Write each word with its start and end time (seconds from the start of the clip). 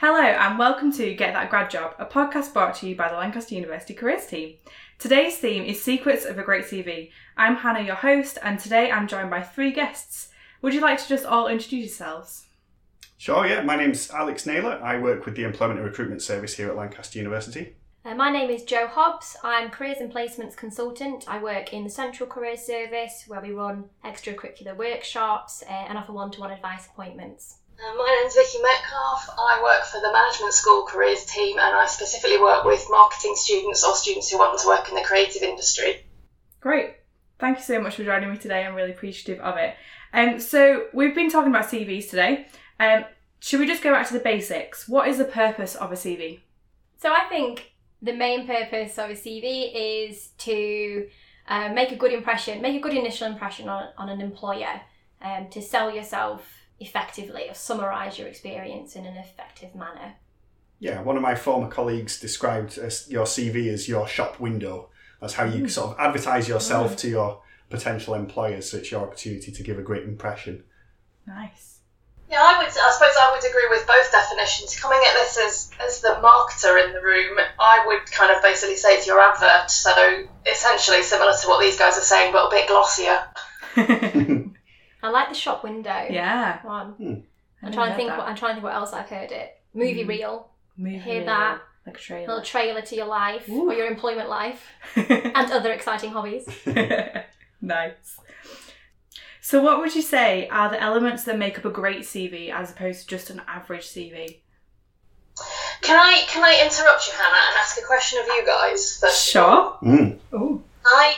Hello, 0.00 0.18
and 0.18 0.58
welcome 0.58 0.90
to 0.92 1.14
Get 1.14 1.34
That 1.34 1.50
Grad 1.50 1.68
Job, 1.68 1.94
a 1.98 2.06
podcast 2.06 2.54
brought 2.54 2.74
to 2.76 2.88
you 2.88 2.96
by 2.96 3.10
the 3.10 3.18
Lancaster 3.18 3.54
University 3.54 3.92
Careers 3.92 4.24
Team. 4.24 4.54
Today's 4.98 5.36
theme 5.36 5.62
is 5.62 5.84
Secrets 5.84 6.24
of 6.24 6.38
a 6.38 6.42
Great 6.42 6.64
CV. 6.64 7.10
I'm 7.36 7.56
Hannah, 7.56 7.82
your 7.82 7.96
host, 7.96 8.38
and 8.42 8.58
today 8.58 8.90
I'm 8.90 9.06
joined 9.06 9.28
by 9.28 9.42
three 9.42 9.72
guests. 9.72 10.28
Would 10.62 10.72
you 10.72 10.80
like 10.80 11.02
to 11.02 11.06
just 11.06 11.26
all 11.26 11.48
introduce 11.48 12.00
yourselves? 12.00 12.46
Sure, 13.18 13.46
yeah. 13.46 13.60
My 13.60 13.76
name's 13.76 14.10
Alex 14.10 14.46
Naylor. 14.46 14.80
I 14.82 14.98
work 14.98 15.26
with 15.26 15.36
the 15.36 15.44
Employment 15.44 15.80
and 15.80 15.86
Recruitment 15.86 16.22
Service 16.22 16.56
here 16.56 16.70
at 16.70 16.76
Lancaster 16.76 17.18
University. 17.18 17.76
Uh, 18.02 18.14
my 18.14 18.30
name 18.30 18.48
is 18.48 18.62
Joe 18.62 18.86
Hobbs. 18.86 19.36
I'm 19.44 19.68
Careers 19.68 19.98
and 19.98 20.10
Placements 20.10 20.56
Consultant. 20.56 21.26
I 21.28 21.42
work 21.42 21.74
in 21.74 21.84
the 21.84 21.90
Central 21.90 22.26
Careers 22.26 22.62
Service 22.62 23.24
where 23.26 23.42
we 23.42 23.50
run 23.50 23.90
extracurricular 24.02 24.74
workshops 24.74 25.62
uh, 25.68 25.72
and 25.72 25.98
offer 25.98 26.14
one 26.14 26.30
to 26.30 26.40
one 26.40 26.52
advice 26.52 26.86
appointments. 26.86 27.56
Uh, 27.80 27.94
my 27.94 28.20
name's 28.20 28.34
Vicky 28.34 28.62
Metcalf. 28.62 29.30
I 29.38 29.62
work 29.62 29.86
for 29.86 30.00
the 30.00 30.12
Management 30.12 30.52
School 30.52 30.84
Careers 30.84 31.24
team 31.24 31.58
and 31.58 31.74
I 31.74 31.86
specifically 31.86 32.38
work 32.38 32.64
with 32.64 32.86
marketing 32.90 33.34
students 33.36 33.82
or 33.82 33.94
students 33.94 34.30
who 34.30 34.36
want 34.36 34.58
to 34.60 34.68
work 34.68 34.90
in 34.90 34.96
the 34.96 35.00
creative 35.00 35.42
industry. 35.42 36.04
Great. 36.60 36.96
Thank 37.38 37.56
you 37.56 37.64
so 37.64 37.80
much 37.80 37.96
for 37.96 38.04
joining 38.04 38.30
me 38.30 38.36
today. 38.36 38.66
I'm 38.66 38.74
really 38.74 38.90
appreciative 38.90 39.42
of 39.42 39.56
it. 39.56 39.76
Um, 40.12 40.40
so, 40.40 40.88
we've 40.92 41.14
been 41.14 41.30
talking 41.30 41.50
about 41.50 41.70
CVs 41.70 42.10
today. 42.10 42.48
Um, 42.78 43.06
should 43.38 43.60
we 43.60 43.66
just 43.66 43.82
go 43.82 43.92
back 43.92 44.06
to 44.08 44.12
the 44.12 44.20
basics? 44.20 44.86
What 44.86 45.08
is 45.08 45.16
the 45.16 45.24
purpose 45.24 45.74
of 45.74 45.90
a 45.90 45.94
CV? 45.94 46.40
So 46.98 47.10
I 47.10 47.24
think 47.30 47.72
the 48.02 48.12
main 48.12 48.46
purpose 48.46 48.98
of 48.98 49.08
a 49.08 49.14
CV 49.14 49.70
is 49.74 50.28
to 50.38 51.08
uh, 51.48 51.70
make 51.70 51.92
a 51.92 51.96
good 51.96 52.12
impression, 52.12 52.60
make 52.60 52.76
a 52.76 52.80
good 52.80 52.92
initial 52.92 53.26
impression 53.26 53.70
on, 53.70 53.88
on 53.96 54.10
an 54.10 54.20
employer, 54.20 54.82
um, 55.22 55.48
to 55.50 55.62
sell 55.62 55.90
yourself 55.94 56.59
effectively 56.80 57.48
or 57.48 57.54
summarise 57.54 58.18
your 58.18 58.26
experience 58.26 58.96
in 58.96 59.06
an 59.06 59.16
effective 59.16 59.74
manner. 59.74 60.14
Yeah, 60.78 61.02
one 61.02 61.16
of 61.16 61.22
my 61.22 61.34
former 61.34 61.68
colleagues 61.68 62.18
described 62.18 62.78
as 62.78 63.08
your 63.10 63.26
CV 63.26 63.68
as 63.68 63.86
your 63.86 64.08
shop 64.08 64.40
window. 64.40 64.88
That's 65.20 65.34
how 65.34 65.44
you 65.44 65.60
hmm. 65.60 65.66
sort 65.68 65.90
of 65.90 66.00
advertise 66.00 66.48
yourself 66.48 66.92
hmm. 66.92 66.96
to 66.96 67.08
your 67.08 67.42
potential 67.68 68.14
employers, 68.14 68.70
so 68.70 68.78
it's 68.78 68.90
your 68.90 69.02
opportunity 69.02 69.52
to 69.52 69.62
give 69.62 69.78
a 69.78 69.82
great 69.82 70.04
impression. 70.04 70.64
Nice. 71.26 71.80
Yeah, 72.30 72.40
I 72.40 72.58
would. 72.58 72.68
I 72.68 72.90
suppose 72.92 73.14
I 73.20 73.32
would 73.34 73.44
agree 73.44 73.66
with 73.70 73.86
both 73.86 74.10
definitions. 74.12 74.78
Coming 74.78 75.00
at 75.04 75.14
this 75.14 75.36
as 75.36 75.70
as 75.84 76.00
the 76.00 76.20
marketer 76.22 76.82
in 76.86 76.92
the 76.92 77.02
room, 77.02 77.38
I 77.58 77.84
would 77.86 78.10
kind 78.10 78.34
of 78.34 78.40
basically 78.40 78.76
say 78.76 78.94
it's 78.94 79.06
your 79.06 79.20
advert, 79.20 79.68
so 79.70 79.92
essentially 80.46 81.02
similar 81.02 81.32
to 81.42 81.48
what 81.48 81.60
these 81.60 81.76
guys 81.76 81.98
are 81.98 82.02
saying, 82.02 82.32
but 82.32 82.46
a 82.46 82.50
bit 82.50 82.68
glossier. 82.68 83.18
I 85.02 85.10
like 85.10 85.28
the 85.28 85.34
shop 85.34 85.64
window 85.64 86.06
yeah. 86.10 86.64
one. 86.64 86.92
Hmm. 86.92 87.14
I'm 87.62 87.72
trying 87.72 87.90
to 87.90 87.96
think. 87.96 88.10
What, 88.10 88.26
I'm 88.26 88.36
trying 88.36 88.50
to 88.52 88.54
think 88.56 88.64
what 88.64 88.74
else 88.74 88.92
I've 88.92 89.08
heard 89.08 89.32
it. 89.32 89.56
Movie 89.74 90.04
Mm. 90.04 90.08
reel, 90.08 90.50
Movie 90.76 90.92
reel. 90.96 91.02
hear 91.02 91.14
reel, 91.18 91.26
that. 91.26 91.60
Like 91.86 91.94
a 91.96 91.98
a 91.98 92.00
trailer. 92.02 92.26
little 92.28 92.42
trailer 92.42 92.82
to 92.82 92.94
your 92.96 93.06
life 93.06 93.48
Ooh. 93.48 93.70
or 93.70 93.74
your 93.74 93.86
employment 93.86 94.28
life, 94.28 94.62
and 94.96 95.36
other 95.50 95.72
exciting 95.72 96.10
hobbies. 96.10 96.46
nice. 97.60 98.18
So, 99.40 99.62
what 99.62 99.78
would 99.78 99.94
you 99.94 100.02
say 100.02 100.48
are 100.48 100.68
the 100.70 100.80
elements 100.80 101.24
that 101.24 101.38
make 101.38 101.58
up 101.58 101.64
a 101.64 101.70
great 101.70 102.02
CV 102.02 102.50
as 102.52 102.70
opposed 102.70 103.02
to 103.02 103.06
just 103.06 103.30
an 103.30 103.40
average 103.48 103.86
CV? 103.88 104.38
Can 105.80 105.98
I 105.98 106.22
can 106.28 106.44
I 106.44 106.60
interrupt 106.62 107.06
you, 107.06 107.12
Hannah, 107.14 107.46
and 107.48 107.56
ask 107.58 107.78
a 107.80 107.86
question 107.86 108.18
of 108.20 108.26
you 108.26 108.44
guys? 108.46 108.98
First 109.00 109.30
Sure. 109.30 109.76
Mm. 109.82 110.18
Oh. 110.32 110.62
I, 110.84 111.14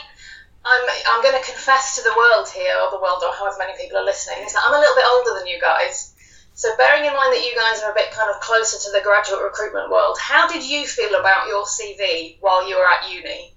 I'm, 0.65 0.83
I'm 1.11 1.21
going 1.21 1.35
to 1.35 1.51
confess 1.51 1.95
to 1.95 2.03
the 2.03 2.15
world 2.15 2.47
here, 2.47 2.75
or 2.79 2.91
the 2.91 3.01
world, 3.01 3.21
or 3.23 3.33
however 3.35 3.57
many 3.59 3.75
people 3.77 3.97
are 3.97 4.05
listening, 4.05 4.45
is 4.45 4.53
that 4.53 4.63
I'm 4.65 4.73
a 4.73 4.79
little 4.79 4.95
bit 4.95 5.05
older 5.11 5.39
than 5.39 5.47
you 5.47 5.59
guys. 5.59 6.13
So, 6.55 6.75
bearing 6.77 7.05
in 7.05 7.13
mind 7.13 7.33
that 7.33 7.43
you 7.43 7.55
guys 7.55 7.81
are 7.83 7.91
a 7.91 7.95
bit 7.95 8.11
kind 8.11 8.29
of 8.29 8.39
closer 8.39 8.77
to 8.77 8.91
the 8.91 9.03
graduate 9.03 9.41
recruitment 9.41 9.91
world, 9.91 10.17
how 10.19 10.47
did 10.47 10.63
you 10.63 10.85
feel 10.87 11.19
about 11.19 11.47
your 11.47 11.65
CV 11.65 12.37
while 12.39 12.67
you 12.67 12.77
were 12.77 12.87
at 12.87 13.11
uni? 13.11 13.53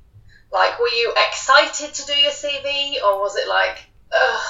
Like, 0.51 0.79
were 0.81 0.89
you 0.89 1.13
excited 1.29 1.95
to 1.95 2.07
do 2.07 2.15
your 2.19 2.33
CV, 2.33 3.03
or 3.05 3.21
was 3.21 3.37
it 3.37 3.49
like, 3.49 3.87
ugh? 4.13 4.43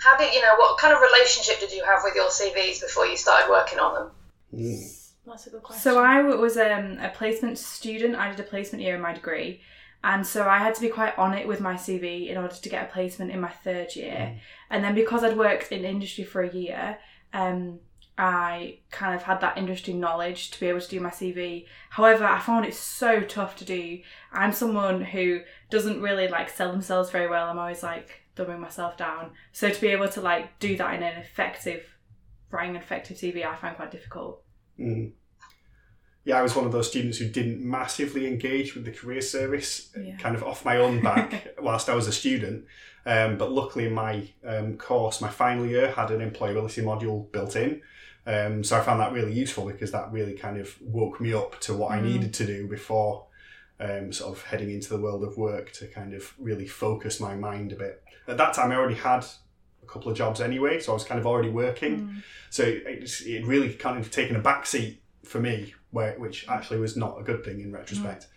How 0.00 0.16
did 0.16 0.34
you 0.34 0.42
know? 0.42 0.54
What 0.56 0.78
kind 0.78 0.94
of 0.94 1.00
relationship 1.00 1.60
did 1.60 1.72
you 1.72 1.84
have 1.84 2.00
with 2.02 2.14
your 2.14 2.28
CVs 2.28 2.80
before 2.80 3.06
you 3.06 3.16
started 3.16 3.50
working 3.50 3.78
on 3.78 3.94
them? 3.94 4.10
Mm. 4.54 5.10
That's 5.26 5.46
a 5.46 5.50
good 5.50 5.62
question. 5.62 5.82
So, 5.82 6.02
I 6.02 6.22
was 6.22 6.56
um, 6.56 6.98
a 6.98 7.10
placement 7.14 7.58
student. 7.58 8.16
I 8.16 8.30
did 8.30 8.40
a 8.40 8.44
placement 8.44 8.82
year 8.82 8.96
in 8.96 9.02
my 9.02 9.12
degree. 9.12 9.60
And 10.06 10.24
so 10.24 10.48
I 10.48 10.58
had 10.58 10.76
to 10.76 10.80
be 10.80 10.88
quite 10.88 11.18
on 11.18 11.34
it 11.34 11.48
with 11.48 11.60
my 11.60 11.74
CV 11.74 12.28
in 12.28 12.38
order 12.38 12.54
to 12.54 12.68
get 12.68 12.88
a 12.88 12.92
placement 12.92 13.32
in 13.32 13.40
my 13.40 13.48
third 13.48 13.96
year. 13.96 14.38
And 14.70 14.84
then 14.84 14.94
because 14.94 15.24
I'd 15.24 15.36
worked 15.36 15.72
in 15.72 15.84
industry 15.84 16.22
for 16.22 16.42
a 16.42 16.54
year, 16.54 16.98
um, 17.32 17.80
I 18.16 18.78
kind 18.92 19.16
of 19.16 19.24
had 19.24 19.40
that 19.40 19.58
industry 19.58 19.94
knowledge 19.94 20.52
to 20.52 20.60
be 20.60 20.68
able 20.68 20.80
to 20.80 20.88
do 20.88 21.00
my 21.00 21.10
CV. 21.10 21.66
However, 21.90 22.24
I 22.24 22.38
found 22.38 22.66
it 22.66 22.74
so 22.74 23.22
tough 23.22 23.56
to 23.56 23.64
do. 23.64 23.98
I'm 24.32 24.52
someone 24.52 25.02
who 25.02 25.40
doesn't 25.70 26.00
really 26.00 26.28
like 26.28 26.50
sell 26.50 26.70
themselves 26.70 27.10
very 27.10 27.28
well. 27.28 27.48
I'm 27.48 27.58
always 27.58 27.82
like 27.82 28.22
dumbing 28.36 28.60
myself 28.60 28.96
down. 28.96 29.32
So 29.50 29.70
to 29.70 29.80
be 29.80 29.88
able 29.88 30.08
to 30.10 30.20
like 30.20 30.60
do 30.60 30.76
that 30.76 30.94
in 30.94 31.02
an 31.02 31.18
effective, 31.18 31.82
writing 32.52 32.76
an 32.76 32.82
effective 32.82 33.16
CV, 33.16 33.44
I 33.44 33.56
find 33.56 33.74
quite 33.74 33.90
difficult. 33.90 34.44
Mm. 34.78 35.14
Yeah, 36.26 36.38
I 36.40 36.42
was 36.42 36.54
one 36.56 36.66
of 36.66 36.72
those 36.72 36.88
students 36.88 37.18
who 37.18 37.28
didn't 37.28 37.60
massively 37.62 38.26
engage 38.26 38.74
with 38.74 38.84
the 38.84 38.90
career 38.90 39.20
service, 39.22 39.90
uh, 39.96 40.00
Yeah. 40.00 40.16
kind 40.16 40.34
of 40.34 40.42
off 40.42 40.64
my 40.64 40.76
own 40.76 41.00
back 41.00 41.54
whilst 41.60 41.88
I 41.88 41.94
was 41.94 42.08
a 42.08 42.12
student. 42.12 42.64
Um, 43.06 43.38
but 43.38 43.52
luckily, 43.52 43.86
in 43.86 43.94
my 43.94 44.28
um, 44.44 44.76
course, 44.76 45.20
my 45.20 45.28
final 45.30 45.64
year 45.64 45.92
had 45.92 46.10
an 46.10 46.28
employability 46.28 46.82
module 46.82 47.30
built 47.30 47.54
in. 47.54 47.80
Um, 48.26 48.64
so 48.64 48.76
I 48.76 48.80
found 48.80 48.98
that 49.00 49.12
really 49.12 49.32
useful 49.32 49.66
because 49.66 49.92
that 49.92 50.10
really 50.10 50.32
kind 50.34 50.58
of 50.58 50.74
woke 50.82 51.20
me 51.20 51.32
up 51.32 51.60
to 51.60 51.74
what 51.74 51.92
I 51.92 51.98
Mm. 52.00 52.02
needed 52.10 52.34
to 52.34 52.44
do 52.46 52.66
before 52.66 53.26
um, 53.78 54.12
sort 54.12 54.36
of 54.36 54.42
heading 54.42 54.70
into 54.70 54.88
the 54.88 55.00
world 55.00 55.22
of 55.22 55.36
work 55.36 55.70
to 55.74 55.86
kind 55.86 56.12
of 56.12 56.34
really 56.38 56.66
focus 56.66 57.20
my 57.20 57.36
mind 57.36 57.70
a 57.72 57.76
bit. 57.76 58.02
At 58.26 58.36
that 58.38 58.52
time, 58.54 58.72
I 58.72 58.76
already 58.76 58.96
had 58.96 59.24
a 59.82 59.86
couple 59.86 60.10
of 60.10 60.16
jobs 60.18 60.40
anyway, 60.40 60.80
so 60.80 60.90
I 60.90 60.94
was 60.94 61.04
kind 61.04 61.20
of 61.20 61.26
already 61.26 61.50
working. 61.50 62.00
Mm. 62.00 62.22
So 62.50 62.62
it, 62.64 63.08
it 63.26 63.46
really 63.46 63.72
kind 63.74 63.96
of 64.00 64.10
taken 64.10 64.34
a 64.34 64.40
backseat 64.40 64.96
for 65.26 65.40
me, 65.40 65.74
where 65.90 66.18
which 66.18 66.48
actually 66.48 66.78
was 66.78 66.96
not 66.96 67.20
a 67.20 67.22
good 67.22 67.44
thing 67.44 67.60
in 67.60 67.72
retrospect. 67.72 68.28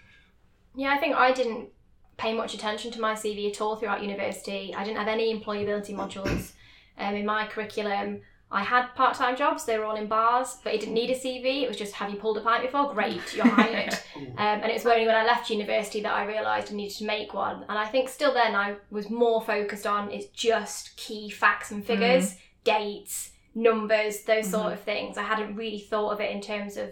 Yeah, 0.75 0.93
I 0.93 0.97
think 0.97 1.15
I 1.15 1.31
didn't 1.31 1.69
pay 2.17 2.33
much 2.33 2.53
attention 2.53 2.91
to 2.91 3.01
my 3.01 3.13
CV 3.13 3.49
at 3.49 3.61
all 3.61 3.75
throughout 3.75 4.03
university. 4.03 4.73
I 4.75 4.83
didn't 4.83 4.97
have 4.97 5.07
any 5.07 5.33
employability 5.33 5.95
modules 5.95 6.51
um, 6.97 7.15
in 7.15 7.25
my 7.25 7.47
curriculum. 7.47 8.21
I 8.51 8.63
had 8.63 8.87
part 8.95 9.15
time 9.15 9.37
jobs, 9.37 9.65
they 9.65 9.77
were 9.77 9.85
all 9.85 9.95
in 9.95 10.07
bars, 10.07 10.57
but 10.63 10.73
it 10.73 10.79
didn't 10.79 10.95
need 10.95 11.11
a 11.11 11.15
CV. 11.15 11.61
It 11.61 11.67
was 11.67 11.77
just, 11.77 11.93
have 11.93 12.09
you 12.09 12.17
pulled 12.17 12.37
a 12.37 12.41
pint 12.41 12.63
before? 12.63 12.91
Great, 12.93 13.35
you're 13.35 13.47
hired. 13.61 13.93
um, 13.93 14.33
and 14.37 14.65
it 14.65 14.73
was 14.73 14.85
only 14.87 15.05
when 15.05 15.15
I 15.15 15.23
left 15.23 15.51
university 15.51 16.01
that 16.01 16.11
I 16.11 16.25
realised 16.25 16.71
I 16.71 16.75
needed 16.75 16.97
to 16.97 17.05
make 17.05 17.35
one. 17.35 17.63
And 17.69 17.77
I 17.77 17.85
think 17.85 18.09
still 18.09 18.33
then 18.33 18.55
I 18.55 18.77
was 18.89 19.09
more 19.11 19.39
focused 19.39 19.85
on 19.85 20.09
it's 20.11 20.27
just 20.27 20.97
key 20.97 21.29
facts 21.29 21.69
and 21.69 21.85
figures, 21.85 22.37
dates, 22.63 23.33
numbers, 23.59 24.23
those 24.23 24.49
sort 24.49 24.65
mm-hmm. 24.65 24.73
of 24.73 24.81
things. 24.81 25.17
I 25.17 25.23
hadn't 25.23 25.55
really 25.55 25.79
thought 25.79 26.11
of 26.11 26.21
it 26.21 26.31
in 26.31 26.41
terms 26.41 26.77
of 26.77 26.91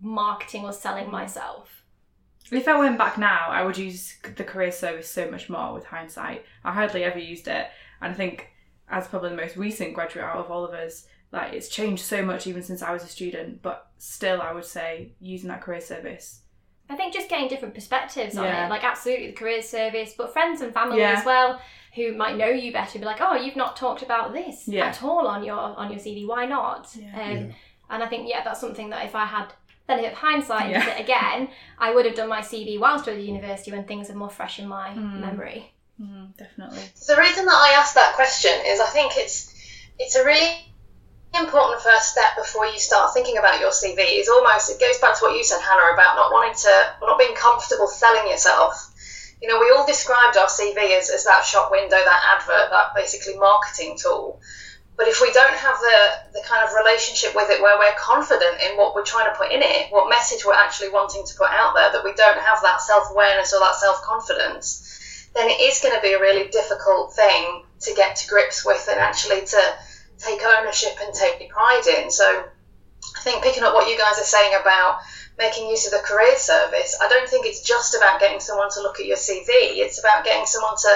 marketing 0.00 0.64
or 0.64 0.72
selling 0.72 1.10
myself. 1.10 1.84
If 2.50 2.68
I 2.68 2.78
went 2.78 2.98
back 2.98 3.16
now, 3.16 3.46
I 3.48 3.62
would 3.62 3.78
use 3.78 4.16
the 4.36 4.44
career 4.44 4.72
service 4.72 5.08
so 5.08 5.30
much 5.30 5.48
more 5.48 5.72
with 5.72 5.86
hindsight. 5.86 6.44
I 6.64 6.72
hardly 6.72 7.04
ever 7.04 7.18
used 7.18 7.48
it. 7.48 7.66
And 8.00 8.12
I 8.12 8.14
think, 8.14 8.48
as 8.90 9.08
probably 9.08 9.30
the 9.30 9.36
most 9.36 9.56
recent 9.56 9.94
graduate 9.94 10.24
out 10.24 10.36
of 10.36 10.50
all 10.50 10.64
of 10.64 10.74
us, 10.74 11.06
like 11.30 11.54
it's 11.54 11.68
changed 11.68 12.04
so 12.04 12.22
much 12.22 12.46
even 12.46 12.62
since 12.62 12.82
I 12.82 12.92
was 12.92 13.04
a 13.04 13.08
student. 13.08 13.62
But 13.62 13.90
still, 13.96 14.42
I 14.42 14.52
would 14.52 14.66
say 14.66 15.14
using 15.18 15.48
that 15.48 15.62
career 15.62 15.80
service. 15.80 16.41
I 16.92 16.96
think 16.96 17.14
just 17.14 17.28
getting 17.28 17.48
different 17.48 17.74
perspectives 17.74 18.36
on 18.36 18.44
Yeah. 18.44 18.66
it, 18.66 18.70
like 18.70 18.84
absolutely 18.84 19.28
the 19.28 19.32
career 19.32 19.62
service, 19.62 20.14
but 20.16 20.32
friends 20.32 20.60
and 20.60 20.72
family 20.74 20.98
Yeah. 21.00 21.12
as 21.18 21.24
well, 21.24 21.60
who 21.94 22.14
might 22.14 22.36
know 22.36 22.48
you 22.48 22.72
better, 22.72 22.98
be 22.98 23.04
like, 23.04 23.20
oh, 23.20 23.34
you've 23.34 23.56
not 23.56 23.76
talked 23.76 24.02
about 24.02 24.32
this 24.32 24.66
Yeah. 24.68 24.86
at 24.86 25.02
all 25.02 25.26
on 25.26 25.42
your 25.44 25.58
on 25.58 25.90
your 25.90 25.98
CV. 26.00 26.26
Why 26.26 26.46
not? 26.46 26.88
Yeah. 26.94 27.20
Um, 27.22 27.30
Yeah. 27.48 27.52
And 27.90 28.02
I 28.02 28.06
think 28.06 28.28
yeah, 28.28 28.42
that's 28.44 28.60
something 28.60 28.90
that 28.90 29.04
if 29.04 29.14
I 29.14 29.24
had 29.26 29.52
benefit 29.86 30.12
of 30.12 30.18
hindsight 30.18 30.70
Yeah. 30.70 30.86
it 30.90 31.00
again, 31.06 31.48
I 31.78 31.92
would 31.94 32.04
have 32.06 32.14
done 32.14 32.28
my 32.28 32.40
CV 32.40 32.78
whilst 32.78 33.08
I 33.08 33.12
was 33.12 33.18
at 33.18 33.24
university 33.24 33.70
when 33.72 33.84
things 33.84 34.08
are 34.10 34.14
more 34.14 34.30
fresh 34.30 34.58
in 34.58 34.68
my 34.68 34.90
Mm. 34.90 35.20
memory. 35.20 35.72
Mm, 36.00 36.36
definitely. 36.36 36.82
The 37.06 37.16
reason 37.16 37.44
that 37.46 37.54
I 37.54 37.72
asked 37.78 37.94
that 37.94 38.14
question 38.14 38.52
is 38.66 38.80
I 38.80 38.86
think 38.86 39.12
it's 39.16 39.52
it's 39.98 40.14
a 40.16 40.24
really 40.24 40.71
important 41.34 41.80
first 41.80 42.12
step 42.12 42.36
before 42.36 42.66
you 42.66 42.78
start 42.78 43.14
thinking 43.14 43.38
about 43.38 43.60
your 43.60 43.70
CV. 43.70 44.20
Is 44.20 44.28
almost 44.28 44.70
it 44.70 44.80
goes 44.80 44.98
back 44.98 45.18
to 45.18 45.24
what 45.24 45.36
you 45.36 45.44
said, 45.44 45.60
Hannah, 45.60 45.92
about 45.92 46.16
not 46.16 46.32
wanting 46.32 46.54
to, 46.54 46.74
not 47.00 47.18
being 47.18 47.34
comfortable 47.34 47.86
selling 47.86 48.30
yourself. 48.30 48.88
You 49.40 49.48
know, 49.48 49.58
we 49.58 49.72
all 49.74 49.86
described 49.86 50.36
our 50.36 50.46
CV 50.46 50.96
as, 50.96 51.10
as 51.10 51.24
that 51.24 51.44
shop 51.44 51.72
window, 51.72 51.96
that 51.96 52.38
advert, 52.38 52.70
that 52.70 52.94
basically 52.94 53.36
marketing 53.36 53.98
tool. 54.00 54.40
But 54.96 55.08
if 55.08 55.20
we 55.20 55.32
don't 55.32 55.54
have 55.54 55.80
the, 55.80 56.38
the 56.38 56.46
kind 56.46 56.62
of 56.62 56.74
relationship 56.74 57.34
with 57.34 57.50
it 57.50 57.60
where 57.60 57.78
we're 57.78 57.96
confident 57.98 58.60
in 58.62 58.76
what 58.76 58.94
we're 58.94 59.04
trying 59.04 59.32
to 59.32 59.36
put 59.36 59.50
in 59.50 59.62
it, 59.62 59.90
what 59.90 60.08
message 60.08 60.44
we're 60.44 60.54
actually 60.54 60.90
wanting 60.90 61.24
to 61.26 61.34
put 61.34 61.50
out 61.50 61.74
there, 61.74 61.90
that 61.90 62.04
we 62.04 62.12
don't 62.12 62.38
have 62.38 62.62
that 62.62 62.80
self 62.80 63.10
awareness 63.10 63.52
or 63.52 63.60
that 63.60 63.74
self 63.74 64.02
confidence, 64.02 65.28
then 65.34 65.48
it 65.48 65.58
is 65.60 65.80
going 65.80 65.96
to 65.96 66.02
be 66.02 66.12
a 66.12 66.20
really 66.20 66.48
difficult 66.50 67.14
thing 67.14 67.64
to 67.80 67.94
get 67.94 68.16
to 68.16 68.28
grips 68.28 68.64
with 68.64 68.86
and 68.88 69.00
actually 69.00 69.40
to 69.46 69.58
take 70.22 70.42
ownership 70.44 70.96
and 71.02 71.12
take 71.14 71.48
pride 71.50 71.86
in. 71.98 72.10
So 72.10 72.24
I 73.16 73.20
think 73.20 73.42
picking 73.42 73.62
up 73.62 73.74
what 73.74 73.88
you 73.88 73.98
guys 73.98 74.18
are 74.18 74.24
saying 74.24 74.52
about 74.60 75.00
making 75.38 75.68
use 75.68 75.86
of 75.86 75.92
the 75.92 76.06
career 76.06 76.36
service, 76.36 76.96
I 77.00 77.08
don't 77.08 77.28
think 77.28 77.46
it's 77.46 77.62
just 77.62 77.94
about 77.94 78.20
getting 78.20 78.40
someone 78.40 78.70
to 78.72 78.82
look 78.82 79.00
at 79.00 79.06
your 79.06 79.16
CV. 79.16 79.82
It's 79.82 79.98
about 79.98 80.24
getting 80.24 80.46
someone 80.46 80.76
to 80.76 80.92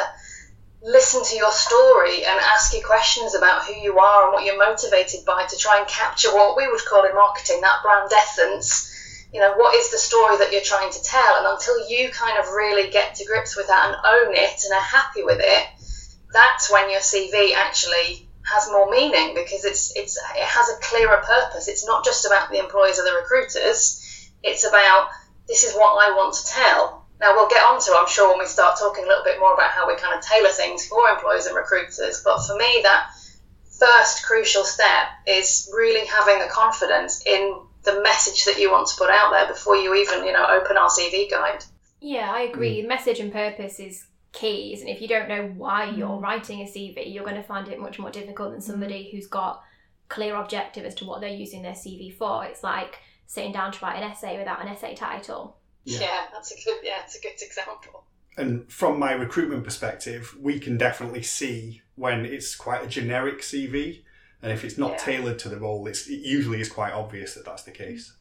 listen 0.83 1.25
to 1.25 1.37
your 1.37 1.51
story 1.51 2.25
and 2.25 2.39
ask 2.55 2.73
you 2.75 2.83
questions 2.85 3.35
about 3.35 3.65
who 3.65 3.75
you 3.75 3.99
are 3.99 4.25
and 4.25 4.33
what 4.33 4.45
you're 4.45 4.59
motivated 4.59 5.25
by 5.25 5.45
to 5.47 5.57
try 5.57 5.79
and 5.79 5.89
capture 5.89 6.33
what 6.33 6.57
we 6.57 6.69
would 6.69 6.85
call 6.85 7.05
in 7.05 7.15
marketing 7.15 7.61
that 7.61 7.83
brand 7.83 8.11
essence. 8.13 8.93
You 9.33 9.41
know, 9.41 9.55
what 9.55 9.75
is 9.75 9.91
the 9.91 9.99
story 9.99 10.37
that 10.39 10.53
you're 10.53 10.63
trying 10.63 10.93
to 10.93 11.03
tell? 11.03 11.37
And 11.39 11.47
until 11.47 11.89
you 11.89 12.11
kind 12.11 12.39
of 12.39 12.53
really 12.53 12.91
get 12.91 13.17
to 13.17 13.27
grips 13.27 13.57
with 13.57 13.67
that 13.67 13.87
and 13.87 13.97
own 13.97 14.35
it 14.35 14.63
and 14.65 14.73
are 14.73 14.81
happy 14.81 15.25
with 15.25 15.41
it, 15.41 15.67
that's 16.33 16.71
when 16.71 16.91
your 16.91 17.01
CV 17.01 17.55
actually 17.55 18.26
has 18.47 18.69
more 18.71 18.91
meaning 18.91 19.35
because 19.35 19.65
it's 19.65 19.95
it's 19.97 20.17
it 20.17 20.45
has 20.45 20.69
a 20.69 20.81
clearer 20.81 21.23
purpose. 21.27 21.69
It's 21.69 21.87
not 21.87 22.05
just 22.05 22.27
about 22.27 22.51
the 22.51 22.59
employers 22.59 22.99
or 22.99 23.05
the 23.05 23.19
recruiters. 23.21 24.31
It's 24.43 24.67
about 24.67 25.09
this 25.49 25.65
is 25.65 25.75
what 25.75 25.95
I 25.99 26.15
want 26.17 26.35
to 26.35 26.47
tell 26.47 27.07
now 27.21 27.35
we'll 27.35 27.49
get 27.49 27.63
on 27.65 27.81
to, 27.81 27.95
I'm 27.97 28.09
sure, 28.09 28.29
when 28.29 28.39
we 28.39 28.47
start 28.47 28.79
talking 28.79 29.05
a 29.05 29.07
little 29.07 29.25
bit 29.25 29.41
more 29.41 29.55
about 29.55 29.71
how 29.71 29.89
we 29.89 29.97
kind 29.97 30.17
of 30.17 30.25
tailor 30.25 30.51
things 30.51 30.87
for 30.87 31.09
employers 31.09 31.47
and 31.47 31.57
recruiters. 31.57 32.23
But 32.23 32.45
for 32.45 32.57
me, 32.57 32.81
that 32.83 33.09
first 33.79 34.25
crucial 34.25 34.65
step 34.65 35.09
is 35.27 35.71
really 35.75 36.07
having 36.07 36.39
the 36.41 36.49
confidence 36.49 37.25
in 37.27 37.59
the 37.85 38.03
message 38.03 38.45
that 38.45 38.59
you 38.59 38.71
want 38.71 38.89
to 38.89 38.97
put 38.97 39.11
out 39.11 39.31
there 39.31 39.47
before 39.47 39.77
you 39.77 39.95
even, 39.95 40.25
you 40.25 40.33
know, 40.33 40.47
open 40.47 40.77
our 40.77 40.91
CV 40.91 41.31
guide. 41.31 41.65
Yeah, 42.01 42.31
I 42.31 42.43
agree. 42.43 42.83
Mm. 42.83 42.89
Message 42.89 43.21
and 43.21 43.33
purpose 43.33 43.81
is 43.81 44.05
key, 44.37 44.77
and 44.79 44.89
if 44.89 45.01
you 45.01 45.09
don't 45.09 45.29
know 45.29 45.53
why 45.57 45.87
you're 45.87 46.09
mm. 46.09 46.23
writing 46.23 46.61
a 46.61 46.65
CV, 46.65 47.13
you're 47.13 47.25
going 47.25 47.37
to 47.37 47.43
find 47.43 47.67
it 47.69 47.81
much 47.81 47.99
more 47.99 48.11
difficult 48.11 48.53
than 48.53 48.61
somebody 48.61 49.05
mm. 49.05 49.11
who's 49.11 49.27
got 49.27 49.63
clear 50.09 50.37
objective 50.37 50.85
as 50.85 50.95
to 50.97 51.05
what 51.05 51.21
they're 51.21 51.31
using 51.31 51.63
their 51.63 51.73
CV 51.73 52.13
for. 52.13 52.45
It's 52.45 52.63
like 52.63 52.99
sitting 53.27 53.53
down 53.53 53.73
to 53.73 53.85
write 53.85 53.97
an 53.97 54.11
essay 54.11 54.39
without 54.39 54.63
an 54.63 54.69
essay 54.69 54.95
title. 54.95 55.57
Yeah. 55.85 56.01
yeah, 56.01 56.21
that's 56.33 56.53
a 56.53 56.65
good. 56.65 56.79
Yeah, 56.83 57.01
it's 57.05 57.17
a 57.17 57.21
good 57.21 57.41
example. 57.41 58.05
And 58.37 58.71
from 58.71 58.99
my 58.99 59.13
recruitment 59.13 59.65
perspective, 59.65 60.37
we 60.39 60.61
can 60.61 60.77
definitely 60.77 61.23
see 61.23 61.83
when 61.95 62.27
it's 62.27 62.55
quite 62.55 62.85
a 62.85 62.87
generic 62.87 63.41
CV, 63.41 64.03
and 64.43 64.53
if 64.53 64.65
it's 64.65 64.77
not 64.77 64.93
yeah. 64.93 64.99
tailored 64.99 65.39
to 65.41 65.49
the 65.49 65.59
role, 65.59 65.87
it's, 65.87 66.07
it 66.07 66.21
usually 66.21 66.61
is 66.61 66.69
quite 66.69 66.93
obvious 66.93 67.35
that 67.35 67.47
that's 67.47 67.63
the 67.63 67.71
case. 67.71 68.13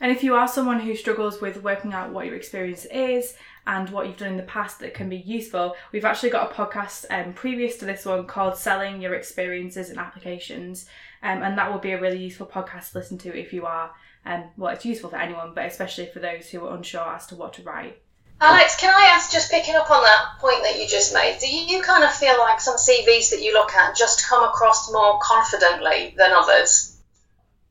And 0.00 0.10
if 0.10 0.24
you 0.24 0.34
are 0.34 0.48
someone 0.48 0.80
who 0.80 0.96
struggles 0.96 1.40
with 1.40 1.62
working 1.62 1.94
out 1.94 2.12
what 2.12 2.26
your 2.26 2.34
experience 2.34 2.84
is 2.86 3.34
and 3.66 3.90
what 3.90 4.06
you've 4.06 4.16
done 4.16 4.32
in 4.32 4.36
the 4.36 4.42
past 4.42 4.80
that 4.80 4.94
can 4.94 5.08
be 5.08 5.18
useful, 5.18 5.76
we've 5.92 6.04
actually 6.04 6.30
got 6.30 6.50
a 6.50 6.54
podcast 6.54 7.06
um, 7.10 7.32
previous 7.32 7.76
to 7.78 7.84
this 7.84 8.04
one 8.04 8.26
called 8.26 8.56
Selling 8.56 9.00
Your 9.00 9.14
Experiences 9.14 9.90
and 9.90 9.98
Applications. 9.98 10.86
Um, 11.22 11.42
and 11.42 11.56
that 11.56 11.70
will 11.70 11.78
be 11.78 11.92
a 11.92 12.00
really 12.00 12.18
useful 12.18 12.46
podcast 12.46 12.92
to 12.92 12.98
listen 12.98 13.18
to 13.18 13.38
if 13.38 13.52
you 13.52 13.64
are 13.64 13.92
um, 14.24 14.44
well, 14.56 14.72
it's 14.72 14.84
useful 14.84 15.10
for 15.10 15.16
anyone, 15.16 15.52
but 15.54 15.66
especially 15.66 16.06
for 16.06 16.20
those 16.20 16.48
who 16.48 16.64
are 16.64 16.76
unsure 16.76 17.14
as 17.14 17.26
to 17.26 17.36
what 17.36 17.54
to 17.54 17.62
write. 17.62 18.00
Alex, 18.40 18.76
can 18.76 18.92
I 18.92 19.12
ask, 19.14 19.30
just 19.30 19.50
picking 19.50 19.76
up 19.76 19.90
on 19.90 20.02
that 20.02 20.38
point 20.40 20.62
that 20.64 20.78
you 20.78 20.88
just 20.88 21.14
made, 21.14 21.38
do 21.40 21.48
you 21.48 21.80
kind 21.82 22.02
of 22.02 22.12
feel 22.12 22.36
like 22.38 22.60
some 22.60 22.76
CVs 22.76 23.30
that 23.30 23.40
you 23.40 23.52
look 23.52 23.72
at 23.72 23.96
just 23.96 24.26
come 24.26 24.42
across 24.42 24.92
more 24.92 25.18
confidently 25.22 26.14
than 26.16 26.32
others? 26.32 27.00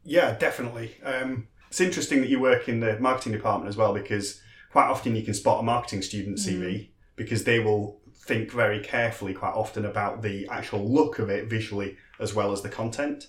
Yeah, 0.06 0.38
definitely. 0.38 0.96
Um, 1.04 1.48
it's 1.70 1.82
interesting 1.82 2.22
that 2.22 2.30
you 2.30 2.40
work 2.40 2.70
in 2.70 2.80
the 2.80 2.98
marketing 3.00 3.34
department 3.34 3.70
as 3.70 3.78
well 3.78 3.94
because 3.94 4.42
quite 4.72 4.88
often 4.88 5.16
you 5.16 5.24
can 5.24 5.34
spot 5.34 5.60
a 5.60 5.64
marketing 5.64 6.02
student 6.02 6.38
CV 6.38 6.64
mm. 6.64 6.90
because 7.16 7.44
they 7.44 7.60
will 7.60 8.00
think 8.16 8.52
very 8.52 8.80
carefully 8.80 9.34
quite 9.34 9.54
often 9.54 9.86
about 9.86 10.22
the 10.22 10.48
actual 10.48 10.88
look 10.88 11.20
of 11.20 11.30
it 11.30 11.50
visually 11.50 11.98
as 12.20 12.34
well 12.34 12.52
as 12.52 12.62
the 12.62 12.70
content. 12.70 13.28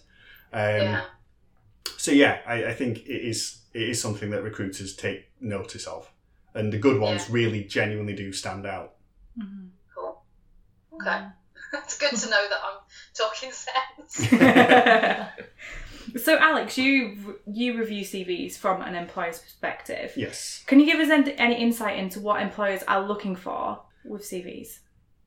Um, 0.52 0.82
yeah 0.82 1.04
so 2.02 2.10
yeah, 2.10 2.40
I, 2.46 2.64
I, 2.64 2.74
think 2.74 3.06
it 3.06 3.28
is 3.28 3.58
it 3.74 3.88
is 3.90 4.00
something 4.00 4.30
that 4.30 4.42
recruiters 4.42 4.96
take 4.96 5.30
notice 5.40 5.86
of, 5.86 6.10
and 6.52 6.72
the 6.72 6.78
good 6.78 7.00
ones 7.00 7.28
yeah. 7.28 7.34
really 7.34 7.62
genuinely 7.64 8.14
do 8.14 8.32
stand 8.32 8.66
out. 8.66 8.94
Mm-hmm. 9.38 9.66
Cool. 9.94 10.20
Okay, 10.94 11.26
it's 11.74 11.98
good 11.98 12.16
to 12.16 12.30
know 12.30 12.48
that 12.48 12.60
I'm 12.64 12.78
talking 13.14 13.52
sense. 13.52 14.32
so 16.16 16.36
Alex, 16.38 16.78
you 16.78 17.40
you 17.46 17.78
review 17.78 18.04
CVs 18.04 18.56
from 18.56 18.82
an 18.82 18.94
employer's 18.94 19.38
perspective. 19.38 20.12
Yes. 20.16 20.62
Can 20.66 20.80
you 20.80 20.86
give 20.86 21.00
us 21.00 21.10
any 21.10 21.60
insight 21.60 21.98
into 21.98 22.20
what 22.20 22.42
employers 22.42 22.82
are 22.88 23.06
looking 23.06 23.36
for 23.36 23.80
with 24.04 24.22
CVs? 24.22 24.78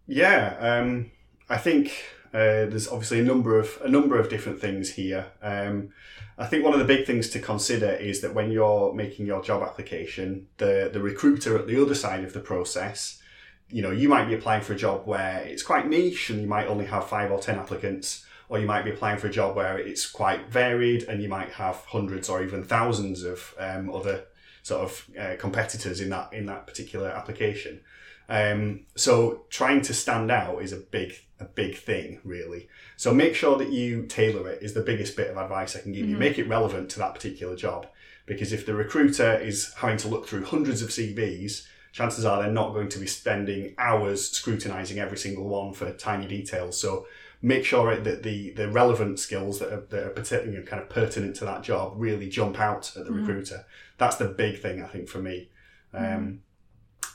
Yeah, 0.07 0.55
um, 0.59 1.11
I 1.49 1.57
think 1.57 2.03
uh, 2.33 2.67
there's 2.67 2.87
obviously 2.87 3.19
a 3.19 3.23
number 3.23 3.57
of 3.59 3.79
a 3.83 3.89
number 3.89 4.19
of 4.19 4.29
different 4.29 4.59
things 4.59 4.93
here. 4.93 5.27
Um, 5.41 5.89
I 6.37 6.45
think 6.45 6.63
one 6.63 6.73
of 6.73 6.79
the 6.79 6.85
big 6.85 7.05
things 7.05 7.29
to 7.29 7.39
consider 7.39 7.91
is 7.91 8.21
that 8.21 8.33
when 8.33 8.51
you're 8.51 8.93
making 8.93 9.25
your 9.25 9.41
job 9.41 9.63
application, 9.63 10.47
the 10.57 10.89
the 10.91 10.99
recruiter 10.99 11.57
at 11.57 11.67
the 11.67 11.81
other 11.81 11.95
side 11.95 12.23
of 12.23 12.33
the 12.33 12.41
process, 12.41 13.21
you 13.69 13.81
know, 13.81 13.91
you 13.91 14.09
might 14.09 14.25
be 14.25 14.33
applying 14.33 14.61
for 14.61 14.73
a 14.73 14.77
job 14.77 15.07
where 15.07 15.43
it's 15.43 15.63
quite 15.63 15.87
niche 15.87 16.29
and 16.29 16.41
you 16.41 16.47
might 16.47 16.67
only 16.67 16.85
have 16.85 17.07
five 17.07 17.31
or 17.31 17.39
ten 17.39 17.57
applicants, 17.57 18.25
or 18.49 18.59
you 18.59 18.65
might 18.65 18.83
be 18.83 18.91
applying 18.91 19.17
for 19.17 19.27
a 19.27 19.31
job 19.31 19.55
where 19.55 19.77
it's 19.77 20.09
quite 20.09 20.49
varied 20.49 21.03
and 21.03 21.21
you 21.21 21.29
might 21.29 21.49
have 21.49 21.77
hundreds 21.87 22.29
or 22.29 22.43
even 22.43 22.63
thousands 22.63 23.23
of 23.23 23.53
um, 23.59 23.93
other 23.93 24.25
sort 24.63 24.81
of 24.81 25.09
uh, 25.19 25.35
competitors 25.37 26.01
in 26.01 26.09
that 26.09 26.33
in 26.33 26.45
that 26.45 26.67
particular 26.67 27.09
application. 27.09 27.79
Um, 28.27 28.81
so 28.95 29.45
trying 29.49 29.81
to 29.81 29.93
stand 29.93 30.31
out 30.31 30.61
is 30.63 30.71
a 30.71 30.77
big 30.77 31.13
a 31.39 31.45
big 31.45 31.75
thing, 31.75 32.19
really. 32.23 32.69
So 32.97 33.13
make 33.13 33.35
sure 33.35 33.57
that 33.57 33.71
you 33.71 34.05
tailor 34.05 34.49
it 34.49 34.63
is 34.63 34.73
the 34.73 34.81
biggest 34.81 35.17
bit 35.17 35.29
of 35.29 35.37
advice 35.37 35.75
I 35.75 35.81
can 35.81 35.91
give 35.91 36.03
mm-hmm. 36.03 36.11
you. 36.11 36.17
Make 36.17 36.39
it 36.39 36.47
relevant 36.47 36.89
to 36.91 36.99
that 36.99 37.13
particular 37.13 37.55
job. 37.55 37.87
Because 38.25 38.53
if 38.53 38.65
the 38.65 38.73
recruiter 38.73 39.37
is 39.37 39.73
having 39.75 39.97
to 39.97 40.07
look 40.07 40.27
through 40.27 40.45
hundreds 40.45 40.81
of 40.81 40.89
CVs, 40.89 41.67
chances 41.91 42.25
are 42.25 42.41
they're 42.41 42.51
not 42.51 42.73
going 42.73 42.89
to 42.89 42.99
be 42.99 43.05
spending 43.05 43.75
hours 43.77 44.29
scrutinizing 44.31 44.97
every 44.97 45.17
single 45.17 45.47
one 45.47 45.73
for 45.73 45.91
tiny 45.93 46.25
details. 46.25 46.79
So 46.79 47.05
make 47.41 47.65
sure 47.65 47.95
that 47.95 48.23
the, 48.23 48.51
the 48.51 48.69
relevant 48.69 49.19
skills 49.19 49.59
that 49.59 49.71
are, 49.71 49.85
that 49.89 50.03
are 50.03 50.45
know, 50.45 50.61
kind 50.63 50.81
of 50.81 50.89
pertinent 50.89 51.35
to 51.37 51.45
that 51.45 51.63
job 51.63 51.93
really 51.95 52.29
jump 52.29 52.59
out 52.59 52.95
at 52.95 53.05
the 53.05 53.11
mm-hmm. 53.11 53.25
recruiter. 53.25 53.65
That's 53.97 54.15
the 54.15 54.27
big 54.27 54.59
thing, 54.59 54.83
I 54.83 54.87
think, 54.87 55.07
for 55.07 55.19
me. 55.19 55.49
Mm-hmm. 55.93 56.15
Um, 56.15 56.41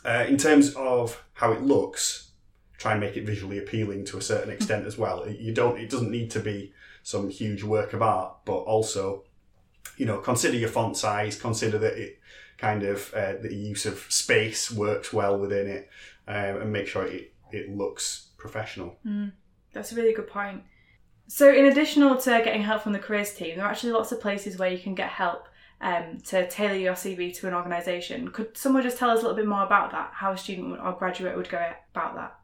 uh, 0.05 0.25
in 0.29 0.37
terms 0.37 0.75
of 0.75 1.23
how 1.35 1.53
it 1.53 1.63
looks, 1.63 2.31
try 2.79 2.93
and 2.93 3.01
make 3.01 3.17
it 3.17 3.27
visually 3.27 3.59
appealing 3.59 4.07
to 4.07 4.17
a 4.17 4.23
certain 4.23 4.51
extent 4.51 4.87
as 4.87 4.97
well. 4.97 5.29
You 5.29 5.53
don't. 5.53 5.79
It 5.79 5.91
doesn't 5.91 6.11
need 6.11 6.31
to 6.31 6.41
be 6.41 6.73
some 7.03 7.29
huge 7.29 7.63
work 7.63 7.93
of 7.93 8.03
art, 8.03 8.37
but 8.47 8.57
also, 8.57 9.25
you 9.99 10.07
know, 10.07 10.19
consider 10.19 10.57
your 10.57 10.71
font 10.71 10.97
size. 10.97 11.39
Consider 11.39 11.79
that 11.79 11.99
it 11.99 12.19
kind 12.57 12.83
of 12.83 13.13
uh, 13.15 13.35
the 13.41 13.55
use 13.55 13.85
of 13.85 14.07
space 14.09 14.71
works 14.71 15.13
well 15.13 15.39
within 15.39 15.67
it, 15.67 15.91
um, 16.27 16.63
and 16.63 16.73
make 16.73 16.87
sure 16.87 17.05
it 17.05 17.35
it 17.53 17.69
looks 17.69 18.29
professional. 18.39 18.97
Mm, 19.07 19.33
that's 19.73 19.93
a 19.93 19.95
really 19.95 20.13
good 20.13 20.29
point. 20.29 20.63
So, 21.29 21.53
in 21.53 21.67
addition 21.67 22.03
to 22.03 22.43
getting 22.45 22.63
help 22.63 22.83
from 22.83 22.93
the 22.93 22.99
careers 22.99 23.33
team, 23.33 23.57
there 23.57 23.65
are 23.65 23.71
actually 23.71 23.93
lots 23.93 24.11
of 24.11 24.21
places 24.21 24.59
where 24.59 24.71
you 24.71 24.79
can 24.79 24.95
get 24.95 25.11
help 25.11 25.47
um, 25.81 26.19
to 26.27 26.49
tailor 26.49 26.75
your 26.75 26.95
CV 26.95 27.33
to 27.37 27.47
an 27.47 27.55
organisation. 27.55 28.29
Could 28.29 28.57
someone 28.57 28.83
just 28.83 28.99
tell 28.99 29.11
us 29.11 29.21
a 29.21 29.23
little 29.23 29.37
bit 29.37 29.47
more 29.47 29.65
about 29.65 29.93
that? 29.93 30.11
How 30.13 30.33
a 30.33 30.39
student 30.39 30.79
or 30.81 30.93
graduate 30.93 31.37
would 31.37 31.49
go 31.49 31.65
about 31.95 32.15
that? 32.17 32.37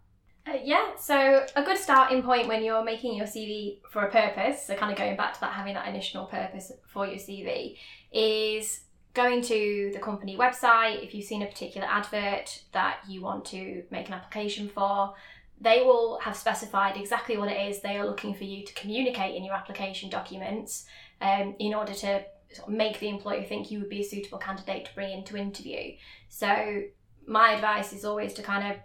Uh, 0.47 0.59
yeah, 0.63 0.95
so 0.97 1.45
a 1.57 1.63
good 1.65 1.77
starting 1.77 2.23
point 2.23 2.47
when 2.47 2.63
you're 2.63 2.85
making 2.85 3.17
your 3.17 3.27
CV 3.27 3.81
for 3.91 4.03
a 4.03 4.11
purpose, 4.11 4.65
so 4.65 4.77
kind 4.77 4.93
of 4.93 4.99
going 4.99 5.17
back 5.17 5.35
to 5.35 5.41
that 5.41 5.53
having 5.53 5.75
that 5.75 5.89
initial 5.89 6.27
purpose 6.27 6.71
for 6.87 7.05
your 7.07 7.17
CV, 7.17 7.77
is 8.13 8.83
going 9.13 9.43
to 9.43 9.91
the 9.93 9.99
company 9.99 10.37
website. 10.37 11.03
If 11.03 11.15
you've 11.15 11.25
seen 11.25 11.43
a 11.43 11.47
particular 11.47 11.89
advert 11.89 12.63
that 12.73 12.99
you 13.09 13.23
want 13.23 13.45
to 13.47 13.83
make 13.91 14.07
an 14.07 14.15
application 14.15 14.69
for, 14.69 15.15
they 15.61 15.83
will 15.83 16.19
have 16.21 16.37
specified 16.37 16.97
exactly 16.97 17.37
what 17.37 17.51
it 17.51 17.71
is 17.71 17.81
they 17.81 17.97
are 17.97 18.07
looking 18.07 18.35
for 18.35 18.45
you 18.45 18.65
to 18.65 18.75
communicate 18.75 19.35
in 19.35 19.45
your 19.45 19.55
application 19.55 20.11
documents 20.11 20.85
um, 21.21 21.55
in 21.59 21.75
order 21.75 21.95
to 21.95 22.25
sort 22.53 22.69
of 22.69 22.75
make 22.75 23.01
the 23.01 23.09
employer 23.09 23.43
think 23.43 23.71
you 23.71 23.79
would 23.81 23.89
be 23.89 24.01
a 24.01 24.05
suitable 24.05 24.39
candidate 24.39 24.85
to 24.85 24.95
bring 24.95 25.13
into 25.13 25.37
interview. 25.37 25.93
So, 26.29 26.83
my 27.27 27.53
advice 27.53 27.93
is 27.93 28.05
always 28.05 28.35
to 28.35 28.43
kind 28.43 28.73
of 28.73 28.79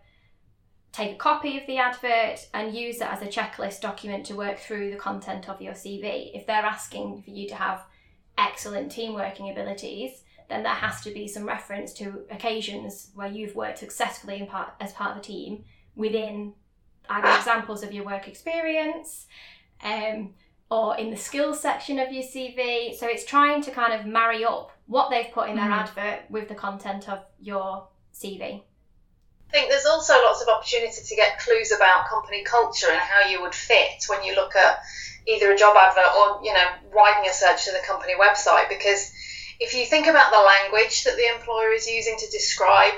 take 0.91 1.13
a 1.13 1.17
copy 1.17 1.57
of 1.57 1.67
the 1.67 1.77
advert 1.77 2.47
and 2.53 2.75
use 2.75 2.97
it 2.97 3.07
as 3.07 3.21
a 3.21 3.27
checklist 3.27 3.81
document 3.81 4.25
to 4.25 4.35
work 4.35 4.59
through 4.59 4.91
the 4.91 4.97
content 4.97 5.47
of 5.47 5.61
your 5.61 5.73
CV. 5.73 6.31
If 6.33 6.47
they're 6.47 6.57
asking 6.57 7.21
for 7.21 7.29
you 7.29 7.47
to 7.49 7.55
have 7.55 7.83
excellent 8.37 8.91
team 8.91 9.13
working 9.13 9.49
abilities, 9.49 10.23
then 10.49 10.63
there 10.63 10.73
has 10.73 11.01
to 11.01 11.11
be 11.11 11.27
some 11.27 11.45
reference 11.45 11.93
to 11.93 12.25
occasions 12.29 13.11
where 13.13 13.29
you've 13.29 13.55
worked 13.55 13.79
successfully 13.79 14.45
part, 14.49 14.73
as 14.81 14.91
part 14.91 15.15
of 15.15 15.21
the 15.21 15.27
team 15.27 15.63
within 15.95 16.53
either 17.09 17.37
examples 17.37 17.83
of 17.83 17.91
your 17.91 18.05
work 18.05 18.27
experience 18.27 19.27
um, 19.83 20.33
or 20.69 20.97
in 20.97 21.09
the 21.09 21.17
skills 21.17 21.59
section 21.59 21.99
of 21.99 22.11
your 22.11 22.23
CV. 22.23 22.95
So 22.95 23.07
it's 23.07 23.25
trying 23.25 23.61
to 23.63 23.71
kind 23.71 23.93
of 23.93 24.05
marry 24.05 24.45
up 24.45 24.71
what 24.87 25.09
they've 25.09 25.31
put 25.31 25.49
in 25.49 25.55
their 25.55 25.69
mm. 25.69 25.83
advert 25.83 26.29
with 26.29 26.47
the 26.47 26.55
content 26.55 27.09
of 27.09 27.23
your 27.39 27.87
CV. 28.13 28.61
I 29.51 29.51
think 29.51 29.69
there's 29.69 29.85
also 29.85 30.13
lots 30.13 30.41
of 30.41 30.47
opportunity 30.47 31.01
to 31.05 31.15
get 31.15 31.39
clues 31.39 31.73
about 31.73 32.07
company 32.07 32.43
culture 32.43 32.87
and 32.89 32.99
how 32.99 33.27
you 33.27 33.41
would 33.41 33.53
fit 33.53 34.05
when 34.07 34.23
you 34.23 34.33
look 34.33 34.55
at 34.55 34.79
either 35.27 35.51
a 35.51 35.57
job 35.57 35.75
advert 35.75 36.15
or 36.17 36.41
you 36.43 36.53
know 36.53 36.67
widening 36.93 37.29
a 37.29 37.33
search 37.33 37.65
to 37.65 37.71
the 37.71 37.85
company 37.85 38.13
website 38.19 38.69
because 38.69 39.11
if 39.59 39.75
you 39.75 39.85
think 39.85 40.07
about 40.07 40.31
the 40.31 40.39
language 40.39 41.03
that 41.03 41.15
the 41.17 41.27
employer 41.35 41.71
is 41.71 41.85
using 41.85 42.15
to 42.17 42.29
describe 42.31 42.93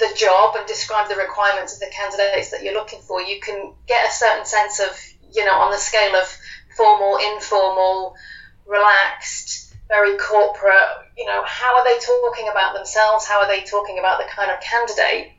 the 0.00 0.12
job 0.16 0.56
and 0.56 0.66
describe 0.66 1.08
the 1.08 1.16
requirements 1.16 1.74
of 1.74 1.80
the 1.80 1.92
candidates 1.94 2.50
that 2.50 2.62
you're 2.62 2.74
looking 2.74 3.00
for 3.02 3.20
you 3.22 3.40
can 3.40 3.72
get 3.86 4.08
a 4.08 4.12
certain 4.12 4.44
sense 4.44 4.80
of 4.80 4.90
you 5.32 5.44
know 5.44 5.54
on 5.54 5.70
the 5.70 5.76
scale 5.76 6.14
of 6.16 6.26
formal 6.76 7.18
informal 7.34 8.14
relaxed 8.66 9.74
very 9.88 10.16
corporate 10.16 11.06
you 11.16 11.26
know 11.26 11.42
how 11.44 11.76
are 11.76 11.84
they 11.84 11.98
talking 11.98 12.48
about 12.48 12.74
themselves 12.74 13.26
how 13.26 13.40
are 13.40 13.48
they 13.48 13.62
talking 13.62 13.98
about 13.98 14.18
the 14.18 14.28
kind 14.32 14.50
of 14.50 14.60
candidate 14.60 15.32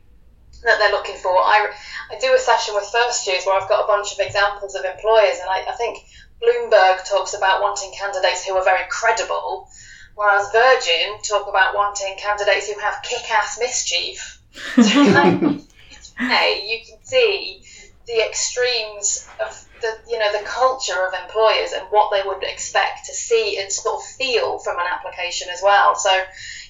that 0.62 0.78
they're 0.78 0.92
looking 0.92 1.16
for. 1.16 1.34
I, 1.34 1.72
I 2.10 2.18
do 2.18 2.34
a 2.34 2.38
session 2.38 2.74
with 2.74 2.84
first 2.84 3.26
years 3.26 3.44
where 3.44 3.60
I've 3.60 3.68
got 3.68 3.84
a 3.84 3.86
bunch 3.86 4.12
of 4.12 4.20
examples 4.20 4.74
of 4.74 4.84
employers, 4.84 5.38
and 5.40 5.50
I, 5.50 5.64
I 5.68 5.74
think 5.74 5.98
Bloomberg 6.42 7.04
talks 7.08 7.34
about 7.34 7.62
wanting 7.62 7.92
candidates 7.92 8.44
who 8.44 8.54
are 8.56 8.64
very 8.64 8.84
credible, 8.88 9.68
whereas 10.14 10.50
Virgin 10.52 11.18
talk 11.22 11.48
about 11.48 11.74
wanting 11.74 12.16
candidates 12.18 12.68
who 12.68 12.78
have 12.80 13.02
kick-ass 13.02 13.58
mischief. 13.58 14.41
So 14.52 14.82
hey, 16.18 16.66
you 16.68 16.78
can 16.86 17.02
see 17.02 17.62
the 18.06 18.26
extremes 18.26 19.28
of 19.44 19.68
the 19.80 19.92
you 20.08 20.18
know 20.18 20.32
the 20.32 20.44
culture 20.44 21.06
of 21.06 21.14
employers 21.14 21.72
and 21.72 21.84
what 21.90 22.10
they 22.12 22.26
would 22.26 22.42
expect 22.42 23.06
to 23.06 23.14
see 23.14 23.58
and 23.58 23.70
sort 23.70 24.00
of 24.00 24.04
feel 24.04 24.58
from 24.58 24.78
an 24.78 24.86
application 24.90 25.48
as 25.50 25.60
well. 25.62 25.94
So 25.96 26.10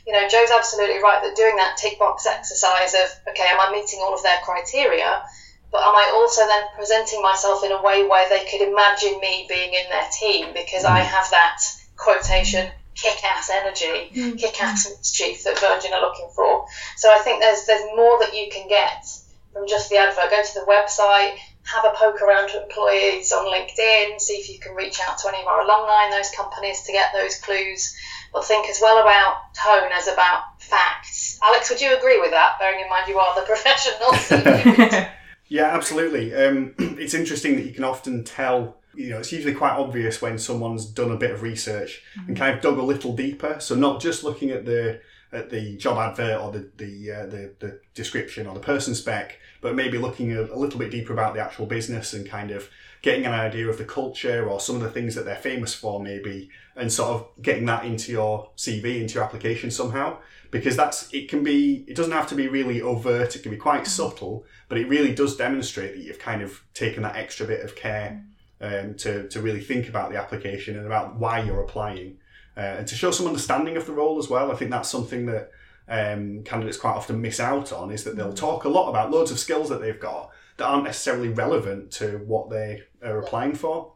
you 0.07 0.13
know, 0.13 0.29
Joe's 0.29 0.51
absolutely 0.51 1.03
right 1.03 1.23
that 1.23 1.37
doing 1.37 1.57
that 1.57 1.77
tick 1.77 1.99
box 1.99 2.27
exercise 2.27 2.95
of, 2.95 3.07
okay, 3.29 3.47
am 3.47 3.61
I 3.61 3.71
meeting 3.71 4.01
all 4.03 4.15
of 4.15 4.23
their 4.23 4.39
criteria? 4.45 5.23
But 5.71 5.83
am 5.83 5.95
I 5.95 6.13
also 6.15 6.47
then 6.47 6.65
presenting 6.77 7.23
myself 7.23 7.65
in 7.65 7.73
a 7.73 7.81
way 7.81 8.05
where 8.07 8.29
they 8.29 8.45
could 8.45 8.61
imagine 8.61 9.19
me 9.21 9.47
being 9.49 9.73
in 9.73 9.89
their 9.89 10.07
team 10.13 10.53
because 10.53 10.85
I 10.85 11.01
mm. 11.01 11.05
have 11.05 11.31
that 11.31 11.63
quotation 11.97 12.71
kick 12.95 13.25
ass 13.25 13.51
energy, 13.51 14.11
mm-hmm. 14.15 14.37
kick 14.37 14.63
ass 14.63 14.89
mischief 14.91 15.45
that 15.45 15.59
Virgin 15.59 15.93
are 15.93 16.01
looking 16.01 16.29
for. 16.35 16.67
So 16.97 17.11
I 17.11 17.19
think 17.19 17.41
there's 17.41 17.65
there's 17.67 17.85
more 17.97 18.19
that 18.21 18.35
you 18.35 18.49
can 18.51 18.69
get 18.69 19.07
from 19.53 19.69
just 19.69 19.91
the 19.91 19.97
advert. 19.97 20.31
Go 20.31 20.43
to 20.43 20.55
the 20.55 20.67
website, 20.67 21.37
have 21.65 21.85
a 21.85 21.95
poke 21.95 22.23
around 22.23 22.49
to 22.51 22.63
employees 22.63 23.33
on 23.33 23.47
LinkedIn, 23.47 24.21
see 24.21 24.35
if 24.35 24.51
you 24.51 24.59
can 24.59 24.75
reach 24.75 25.01
out 25.01 25.19
to 25.19 25.29
any 25.29 25.41
of 25.41 25.47
our 25.47 25.63
alumni 25.63 26.07
in 26.07 26.11
those 26.11 26.31
companies 26.31 26.83
to 26.83 26.93
get 26.93 27.13
those 27.13 27.37
clues 27.41 27.95
but 28.33 28.45
think 28.45 28.69
as 28.69 28.79
well 28.81 29.01
about 29.01 29.55
tone 29.55 29.91
as 29.93 30.09
about 30.09 30.61
facts. 30.61 31.39
Alex, 31.43 31.71
would 31.71 31.81
you 31.81 31.97
agree 31.97 32.19
with 32.21 32.31
that, 32.31 32.59
bearing 32.59 32.81
in 32.81 32.89
mind 32.89 33.09
you 33.09 33.19
are 33.19 33.35
the 33.35 33.47
professional? 33.47 35.07
yeah, 35.49 35.67
absolutely. 35.67 36.35
Um, 36.35 36.75
it's 36.79 37.15
interesting 37.15 37.57
that 37.57 37.67
you 37.67 37.73
can 37.73 37.85
often 37.85 38.25
tell 38.25 38.79
you 38.95 39.11
know, 39.11 39.19
it's 39.19 39.33
usually 39.33 39.55
quite 39.55 39.73
obvious 39.73 40.21
when 40.21 40.39
someone's 40.39 40.87
done 40.87 41.11
a 41.11 41.17
bit 41.17 41.31
of 41.31 41.43
research 41.43 42.03
mm-hmm. 42.17 42.29
and 42.29 42.37
kind 42.37 42.55
of 42.55 42.63
dug 42.63 42.79
a 42.79 42.83
little 42.83 43.15
deeper. 43.15 43.57
So 43.61 43.75
not 43.75 44.01
just 44.01 44.25
looking 44.25 44.51
at 44.51 44.65
the 44.65 45.01
at 45.33 45.49
the 45.49 45.77
job 45.77 45.99
advert 45.99 46.41
or 46.41 46.53
the 46.53 46.71
the, 46.77 47.11
uh, 47.11 47.27
the, 47.27 47.55
the 47.59 47.81
description 47.95 48.47
or 48.47 48.55
the 48.55 48.61
person 48.61 48.95
spec, 48.95 49.39
but 49.61 49.75
maybe 49.75 49.99
looking 49.99 50.33
a, 50.33 50.43
a, 50.43 50.57
little 50.57 50.79
bit 50.79 50.91
deeper 50.91 51.13
about 51.13 51.35
the 51.35 51.41
actual 51.41 51.67
business 51.67 52.13
and 52.13 52.29
kind 52.29 52.51
of 52.51 52.69
getting 53.01 53.25
an 53.25 53.33
idea 53.33 53.67
of 53.69 53.79
the 53.79 53.85
culture 53.85 54.49
or 54.49 54.61
some 54.61 54.77
of 54.77 54.83
the 54.83 54.91
things 54.91 55.15
that 55.15 55.25
they're 55.25 55.35
famous 55.35 55.75
for, 55.75 56.01
maybe, 56.01 56.51
and 56.77 56.93
sort 56.93 57.11
of 57.11 57.43
getting 57.43 57.65
that 57.67 57.85
into 57.85 58.13
your 58.13 58.51
CV, 58.57 59.01
into 59.01 59.15
your 59.15 59.25
application 59.25 59.71
somehow. 59.71 60.19
Because 60.51 60.77
that's 60.77 61.13
it 61.15 61.31
can 61.31 61.43
be 61.43 61.85
it 61.89 61.97
doesn't 61.97 62.13
have 62.13 62.29
to 62.29 62.35
be 62.35 62.47
really 62.47 62.83
overt. 62.83 63.35
It 63.35 63.43
can 63.43 63.51
be 63.51 63.57
quite 63.57 63.87
subtle, 63.87 64.45
but 64.69 64.77
it 64.77 64.87
really 64.87 65.15
does 65.15 65.35
demonstrate 65.35 65.95
that 65.95 66.03
you've 66.03 66.19
kind 66.19 66.43
of 66.43 66.63
taken 66.75 67.03
that 67.05 67.17
extra 67.17 67.47
bit 67.47 67.65
of 67.65 67.75
care 67.75 68.23
um, 68.63 68.95
to 68.97 69.29
to 69.29 69.41
really 69.41 69.61
think 69.61 69.89
about 69.89 70.11
the 70.11 70.17
application 70.17 70.77
and 70.77 70.87
about 70.87 71.17
why 71.17 71.43
you're 71.43 71.63
applying, 71.63 72.19
uh, 72.57 72.61
and 72.61 72.89
to 72.89 72.95
show 72.95 73.11
some 73.11 73.27
understanding 73.27 73.77
of 73.77 73.87
the 73.87 73.93
role 73.93 74.19
as 74.19 74.31
well. 74.31 74.51
I 74.51 74.55
think 74.55 74.71
that's 74.71 74.89
something 74.89 75.27
that 75.27 75.51
um, 75.89 76.43
candidates 76.45 76.77
quite 76.77 76.93
often 76.95 77.21
miss 77.21 77.41
out 77.41 77.73
on 77.73 77.91
is 77.91 78.05
that 78.05 78.17
they'll 78.17 78.33
talk 78.33 78.65
a 78.65 78.69
lot 78.69 78.89
about 78.89 79.11
loads 79.11 79.31
of 79.31 79.39
skills 79.39 79.69
that 79.69 79.81
they've 79.81 79.99
got 80.01 80.31
that 80.57 80.67
aren't 80.67 80.85
necessarily 80.85 81.29
relevant 81.29 81.91
to 81.91 82.19
what 82.27 82.51
they 82.51 82.83
are 83.03 83.19
applying 83.19 83.55
for. 83.55 83.93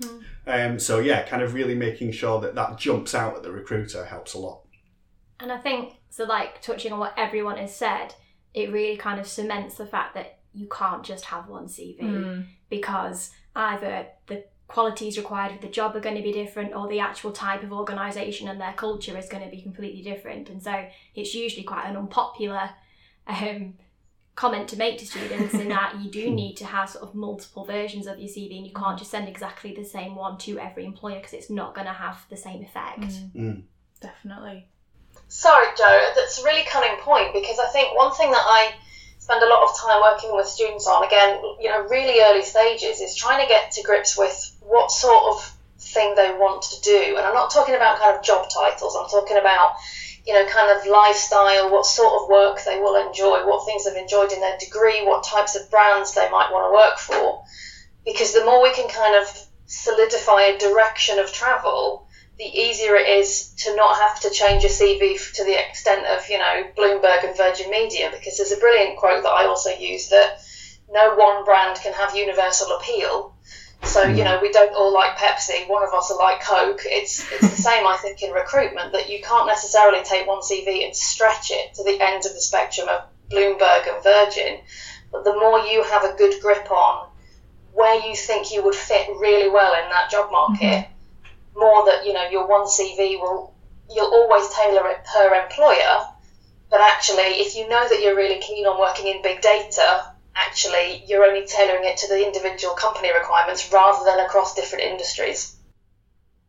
Mm. 0.00 0.22
Um, 0.46 0.78
so 0.78 0.98
yeah, 0.98 1.22
kind 1.22 1.42
of 1.42 1.54
really 1.54 1.74
making 1.74 2.12
sure 2.12 2.40
that 2.40 2.54
that 2.54 2.78
jumps 2.78 3.14
out 3.14 3.36
at 3.36 3.42
the 3.42 3.52
recruiter 3.52 4.04
helps 4.04 4.34
a 4.34 4.38
lot. 4.38 4.62
And 5.40 5.50
I 5.50 5.58
think 5.58 5.94
so. 6.10 6.24
Like 6.24 6.60
touching 6.60 6.92
on 6.92 6.98
what 6.98 7.14
everyone 7.16 7.56
has 7.58 7.74
said, 7.74 8.14
it 8.54 8.70
really 8.70 8.96
kind 8.96 9.18
of 9.18 9.26
cements 9.26 9.76
the 9.76 9.86
fact 9.86 10.14
that 10.14 10.38
you 10.52 10.68
can't 10.68 11.02
just 11.02 11.24
have 11.26 11.48
one 11.48 11.66
CV 11.66 12.00
mm. 12.00 12.46
because 12.68 13.30
either 13.54 14.06
the 14.26 14.44
qualities 14.68 15.18
required 15.18 15.52
for 15.52 15.60
the 15.60 15.72
job 15.72 15.94
are 15.94 16.00
going 16.00 16.16
to 16.16 16.22
be 16.22 16.32
different 16.32 16.74
or 16.74 16.88
the 16.88 16.98
actual 16.98 17.30
type 17.30 17.62
of 17.62 17.72
organisation 17.72 18.48
and 18.48 18.60
their 18.60 18.72
culture 18.72 19.16
is 19.18 19.28
going 19.28 19.44
to 19.44 19.50
be 19.50 19.60
completely 19.60 20.02
different. 20.02 20.48
And 20.48 20.62
so 20.62 20.86
it's 21.14 21.34
usually 21.34 21.64
quite 21.64 21.86
an 21.86 21.96
unpopular 21.96 22.70
um, 23.26 23.74
comment 24.34 24.68
to 24.68 24.76
make 24.76 24.98
to 24.98 25.06
students 25.06 25.54
in 25.54 25.68
that 25.68 26.00
you 26.00 26.10
do 26.10 26.30
need 26.30 26.56
to 26.56 26.64
have 26.64 26.88
sort 26.88 27.04
of 27.04 27.14
multiple 27.14 27.64
versions 27.64 28.06
of 28.06 28.18
your 28.18 28.28
CV 28.28 28.56
and 28.56 28.66
you 28.66 28.72
can't 28.72 28.98
just 28.98 29.10
send 29.10 29.28
exactly 29.28 29.74
the 29.74 29.84
same 29.84 30.14
one 30.14 30.38
to 30.38 30.58
every 30.58 30.86
employer 30.86 31.16
because 31.16 31.34
it's 31.34 31.50
not 31.50 31.74
going 31.74 31.86
to 31.86 31.92
have 31.92 32.24
the 32.30 32.36
same 32.36 32.62
effect. 32.62 33.00
Mm. 33.00 33.34
Mm. 33.36 33.62
Definitely. 34.00 34.68
Sorry, 35.28 35.66
Joe, 35.76 36.10
that's 36.16 36.40
a 36.40 36.44
really 36.44 36.64
cunning 36.64 36.98
point 37.00 37.34
because 37.34 37.58
I 37.58 37.68
think 37.68 37.96
one 37.96 38.12
thing 38.14 38.30
that 38.30 38.44
I 38.44 38.74
spend 39.22 39.42
a 39.42 39.48
lot 39.48 39.62
of 39.62 39.78
time 39.78 40.00
working 40.02 40.34
with 40.34 40.46
students 40.46 40.88
on, 40.88 41.04
again, 41.04 41.38
you 41.60 41.68
know, 41.70 41.86
really 41.86 42.20
early 42.20 42.42
stages, 42.42 43.00
is 43.00 43.14
trying 43.14 43.40
to 43.40 43.46
get 43.46 43.70
to 43.70 43.82
grips 43.82 44.18
with 44.18 44.34
what 44.60 44.90
sort 44.90 45.22
of 45.30 45.56
thing 45.78 46.16
they 46.16 46.30
want 46.32 46.62
to 46.62 46.80
do. 46.80 47.14
And 47.16 47.24
I'm 47.24 47.34
not 47.34 47.52
talking 47.52 47.76
about 47.76 48.00
kind 48.00 48.16
of 48.16 48.24
job 48.24 48.50
titles, 48.50 48.96
I'm 48.96 49.08
talking 49.08 49.38
about 49.38 49.76
you 50.26 50.34
know, 50.34 50.46
kind 50.46 50.70
of 50.70 50.86
lifestyle, 50.86 51.70
what 51.70 51.84
sort 51.84 52.22
of 52.22 52.28
work 52.28 52.60
they 52.64 52.78
will 52.78 52.94
enjoy, 53.08 53.44
what 53.44 53.66
things 53.66 53.84
they've 53.84 54.00
enjoyed 54.00 54.32
in 54.32 54.40
their 54.40 54.56
degree, 54.58 55.04
what 55.04 55.24
types 55.24 55.56
of 55.56 55.68
brands 55.70 56.14
they 56.14 56.30
might 56.30 56.50
want 56.52 56.70
to 56.70 56.74
work 56.74 56.98
for. 56.98 57.44
Because 58.04 58.32
the 58.32 58.44
more 58.44 58.62
we 58.62 58.72
can 58.72 58.88
kind 58.88 59.20
of 59.20 59.28
solidify 59.66 60.42
a 60.42 60.58
direction 60.58 61.18
of 61.18 61.32
travel, 61.32 62.06
the 62.42 62.60
easier 62.60 62.96
it 62.96 63.08
is 63.08 63.54
to 63.58 63.76
not 63.76 63.96
have 63.98 64.20
to 64.20 64.30
change 64.30 64.64
a 64.64 64.68
CV 64.68 65.16
to 65.34 65.44
the 65.44 65.58
extent 65.58 66.06
of, 66.06 66.28
you 66.28 66.38
know, 66.38 66.64
Bloomberg 66.76 67.24
and 67.24 67.36
Virgin 67.36 67.70
Media. 67.70 68.10
Because 68.12 68.36
there's 68.36 68.52
a 68.52 68.56
brilliant 68.56 68.98
quote 68.98 69.22
that 69.22 69.30
I 69.30 69.46
also 69.46 69.70
use 69.70 70.08
that 70.08 70.40
no 70.90 71.14
one 71.14 71.44
brand 71.44 71.78
can 71.80 71.92
have 71.92 72.16
universal 72.16 72.76
appeal 72.76 73.32
so 73.84 74.04
you 74.04 74.22
know, 74.24 74.38
we 74.40 74.52
don't 74.52 74.74
all 74.74 74.92
like 74.92 75.16
Pepsi. 75.16 75.68
One 75.68 75.82
of 75.82 75.92
us 75.92 76.08
will 76.08 76.18
like 76.18 76.40
Coke. 76.40 76.82
It's 76.84 77.30
it's 77.32 77.50
the 77.50 77.62
same, 77.68 77.86
I 77.86 77.96
think, 77.96 78.22
in 78.22 78.30
recruitment 78.30 78.92
that 78.92 79.10
you 79.10 79.20
can't 79.22 79.46
necessarily 79.46 80.02
take 80.04 80.26
one 80.26 80.40
CV 80.40 80.84
and 80.84 80.94
stretch 80.94 81.50
it 81.50 81.74
to 81.74 81.84
the 81.84 82.00
end 82.00 82.24
of 82.24 82.32
the 82.32 82.40
spectrum 82.40 82.88
of 82.88 83.02
Bloomberg 83.30 83.92
and 83.92 84.02
Virgin. 84.02 84.60
But 85.10 85.24
the 85.24 85.34
more 85.34 85.58
you 85.60 85.82
have 85.82 86.04
a 86.04 86.16
good 86.16 86.40
grip 86.40 86.70
on 86.70 87.08
where 87.72 88.06
you 88.06 88.14
think 88.14 88.52
you 88.52 88.62
would 88.62 88.74
fit 88.74 89.08
really 89.18 89.50
well 89.50 89.72
in 89.74 89.90
that 89.90 90.10
job 90.10 90.30
market, 90.30 90.64
mm-hmm. 90.64 90.91
More 91.54 91.84
that 91.86 92.04
you 92.04 92.12
know 92.12 92.28
your 92.28 92.46
one 92.46 92.66
CV 92.66 93.20
will 93.20 93.54
you'll 93.90 94.12
always 94.12 94.48
tailor 94.54 94.88
it 94.88 95.04
per 95.04 95.34
employer. 95.34 96.06
But 96.70 96.80
actually, 96.80 97.40
if 97.44 97.54
you 97.54 97.68
know 97.68 97.86
that 97.86 98.00
you're 98.02 98.16
really 98.16 98.40
keen 98.40 98.64
on 98.66 98.80
working 98.80 99.06
in 99.06 99.22
big 99.22 99.42
data, 99.42 100.12
actually 100.34 101.04
you're 101.06 101.24
only 101.24 101.46
tailoring 101.46 101.84
it 101.84 101.98
to 101.98 102.08
the 102.08 102.26
individual 102.26 102.74
company 102.74 103.12
requirements 103.12 103.70
rather 103.72 104.04
than 104.04 104.24
across 104.24 104.54
different 104.54 104.84
industries. 104.84 105.56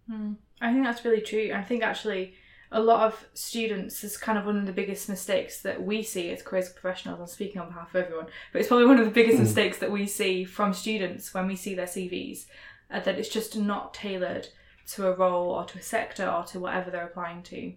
Mm, 0.10 0.38
I 0.62 0.72
think 0.72 0.86
that's 0.86 1.04
really 1.04 1.22
true. 1.22 1.52
I 1.54 1.62
think 1.62 1.84
actually 1.84 2.36
a 2.72 2.80
lot 2.80 3.06
of 3.06 3.28
students 3.34 4.04
is 4.04 4.18
kind 4.18 4.38
of 4.38 4.46
one 4.46 4.58
of 4.58 4.66
the 4.66 4.72
biggest 4.72 5.08
mistakes 5.08 5.62
that 5.62 5.84
we 5.84 6.02
see 6.02 6.32
as 6.32 6.42
careers 6.42 6.70
professionals. 6.70 7.20
I'm 7.20 7.28
speaking 7.28 7.62
on 7.62 7.68
behalf 7.68 7.94
of 7.94 8.04
everyone, 8.04 8.28
but 8.52 8.60
it's 8.60 8.68
probably 8.68 8.88
one 8.88 9.00
of 9.00 9.06
the 9.06 9.12
biggest 9.12 9.38
mm. 9.38 9.42
mistakes 9.42 9.78
that 9.80 9.92
we 9.92 10.08
see 10.08 10.44
from 10.44 10.74
students 10.74 11.34
when 11.34 11.48
we 11.48 11.56
see 11.56 11.76
their 11.76 11.86
CVs 11.86 12.46
uh, 12.92 13.00
that 13.02 13.20
it's 13.20 13.30
just 13.30 13.58
not 13.58 13.94
tailored 13.94 14.48
to 14.92 15.08
a 15.08 15.16
role 15.16 15.52
or 15.52 15.66
to 15.66 15.80
a 15.80 15.82
sector 15.82 16.28
or 16.28 16.44
to 16.46 16.60
whatever 16.60 16.92
they're 16.92 17.06
applying 17.06 17.44
to. 17.44 17.74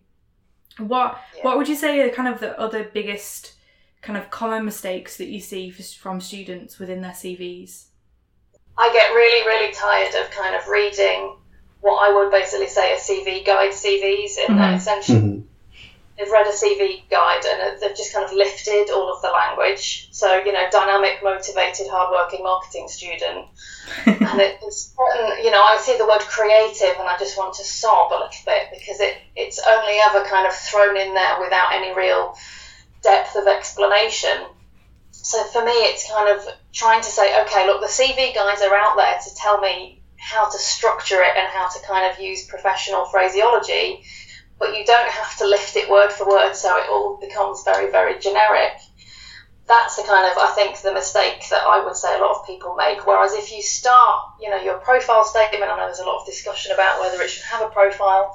What 0.78 1.20
yeah. 1.36 1.42
what 1.42 1.56
would 1.56 1.68
you 1.68 1.76
say 1.76 2.00
are 2.00 2.10
kind 2.10 2.32
of 2.32 2.40
the 2.40 2.58
other 2.58 2.84
biggest 2.84 3.54
kind 4.02 4.18
of 4.18 4.30
common 4.30 4.64
mistakes 4.64 5.16
that 5.16 5.28
you 5.28 5.40
see 5.40 5.70
from 5.70 6.20
students 6.20 6.78
within 6.78 7.00
their 7.00 7.12
CVs? 7.12 7.86
I 8.78 8.92
get 8.92 9.08
really, 9.08 9.46
really 9.46 9.72
tired 9.72 10.14
of 10.22 10.30
kind 10.30 10.54
of 10.54 10.68
reading 10.68 11.36
what 11.80 11.96
I 11.96 12.14
would 12.14 12.30
basically 12.30 12.68
say 12.68 12.92
are 12.92 12.98
CV 12.98 13.44
guide 13.44 13.70
CVs 13.70 14.38
in 14.38 14.46
mm-hmm. 14.46 14.56
that 14.56 14.74
essentially. 14.74 15.18
Mm-hmm. 15.18 15.40
They've 16.16 16.30
read 16.30 16.46
a 16.46 16.50
CV 16.50 17.08
guide 17.10 17.44
and 17.44 17.80
they've 17.80 17.96
just 17.96 18.12
kind 18.12 18.24
of 18.24 18.32
lifted 18.32 18.90
all 18.90 19.14
of 19.14 19.20
the 19.20 19.28
language. 19.28 20.08
So, 20.12 20.36
you 20.36 20.52
know, 20.52 20.66
dynamic, 20.70 21.20
motivated, 21.22 21.88
hardworking 21.88 22.42
marketing 22.42 22.88
student. 22.88 23.46
and 24.06 24.40
it's, 24.40 24.94
certain, 24.96 25.44
you 25.44 25.50
know, 25.50 25.62
I 25.62 25.78
see 25.78 25.98
the 25.98 26.06
word 26.06 26.20
creative 26.20 26.96
and 26.98 27.08
I 27.08 27.18
just 27.18 27.36
want 27.36 27.54
to 27.56 27.64
sob 27.64 28.12
a 28.12 28.14
little 28.14 28.44
bit 28.46 28.68
because 28.72 29.00
it, 29.00 29.18
it's 29.34 29.60
only 29.66 29.98
ever 29.98 30.24
kind 30.24 30.46
of 30.46 30.54
thrown 30.54 30.96
in 30.96 31.12
there 31.12 31.40
without 31.40 31.74
any 31.74 31.94
real 31.94 32.34
depth 33.02 33.36
of 33.36 33.46
explanation. 33.46 34.36
so 35.12 35.44
for 35.44 35.64
me, 35.64 35.72
it's 35.72 36.10
kind 36.10 36.36
of 36.36 36.46
trying 36.72 37.02
to 37.02 37.08
say, 37.08 37.42
okay, 37.42 37.66
look, 37.66 37.80
the 37.80 37.86
CV 37.86 38.34
guys 38.34 38.62
are 38.62 38.74
out 38.74 38.96
there 38.96 39.18
to 39.22 39.34
tell 39.36 39.60
me 39.60 40.00
how 40.18 40.48
to 40.48 40.58
structure 40.58 41.22
it 41.22 41.36
and 41.36 41.46
how 41.48 41.68
to 41.68 41.78
kind 41.86 42.10
of 42.10 42.20
use 42.20 42.46
professional 42.46 43.04
phraseology, 43.06 44.02
but 44.58 44.76
you 44.76 44.84
don't 44.84 45.10
have 45.10 45.36
to 45.38 45.46
lift 45.46 45.76
it 45.76 45.90
word 45.90 46.12
for 46.12 46.28
word 46.28 46.54
so 46.54 46.76
it 46.78 46.88
all 46.88 47.18
becomes 47.20 47.62
very, 47.64 47.90
very 47.90 48.18
generic. 48.18 48.72
That's 49.66 49.96
the 49.96 50.04
kind 50.04 50.30
of, 50.30 50.38
I 50.38 50.52
think, 50.54 50.80
the 50.80 50.92
mistake 50.92 51.44
that 51.50 51.62
I 51.66 51.84
would 51.84 51.96
say 51.96 52.14
a 52.14 52.20
lot 52.20 52.38
of 52.38 52.46
people 52.46 52.76
make. 52.76 53.06
Whereas 53.06 53.32
if 53.32 53.52
you 53.52 53.62
start, 53.62 54.22
you 54.40 54.48
know, 54.48 54.62
your 54.62 54.78
profile 54.78 55.24
statement, 55.24 55.64
I 55.64 55.76
know 55.76 55.86
there's 55.86 55.98
a 55.98 56.06
lot 56.06 56.20
of 56.20 56.26
discussion 56.26 56.72
about 56.72 57.00
whether 57.00 57.20
it 57.20 57.30
should 57.30 57.44
have 57.44 57.62
a 57.62 57.70
profile 57.70 58.32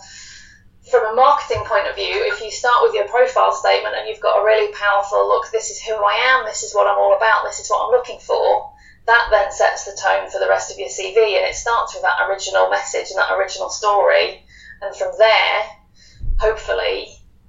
from 0.89 1.05
a 1.05 1.15
marketing 1.15 1.63
point 1.65 1.87
of 1.87 1.95
view, 1.95 2.25
if 2.27 2.41
you 2.41 2.49
start 2.49 2.81
with 2.81 2.93
your 2.93 3.07
profile 3.07 3.53
statement 3.53 3.95
and 3.95 4.09
you've 4.09 4.19
got 4.19 4.41
a 4.41 4.43
really 4.43 4.73
powerful 4.73 5.27
look, 5.27 5.51
this 5.51 5.69
is 5.69 5.81
who 5.81 5.93
I 5.93 6.35
am, 6.35 6.45
this 6.45 6.63
is 6.63 6.73
what 6.73 6.87
I'm 6.87 6.97
all 6.97 7.15
about, 7.15 7.45
this 7.45 7.59
is 7.59 7.69
what 7.69 7.85
I'm 7.85 7.91
looking 7.91 8.19
for, 8.19 8.73
that 9.05 9.27
then 9.31 9.51
sets 9.51 9.85
the 9.85 9.95
tone 9.95 10.29
for 10.29 10.39
the 10.39 10.49
rest 10.49 10.71
of 10.71 10.79
your 10.79 10.89
CV 10.89 11.37
and 11.37 11.45
it 11.45 11.55
starts 11.55 11.93
with 11.93 12.03
that 12.03 12.27
original 12.27 12.69
message 12.69 13.09
and 13.09 13.19
that 13.19 13.31
original 13.31 13.69
story. 13.69 14.43
And 14.81 14.95
from 14.95 15.11
there, 15.17 15.63
hopefully, 16.41 17.07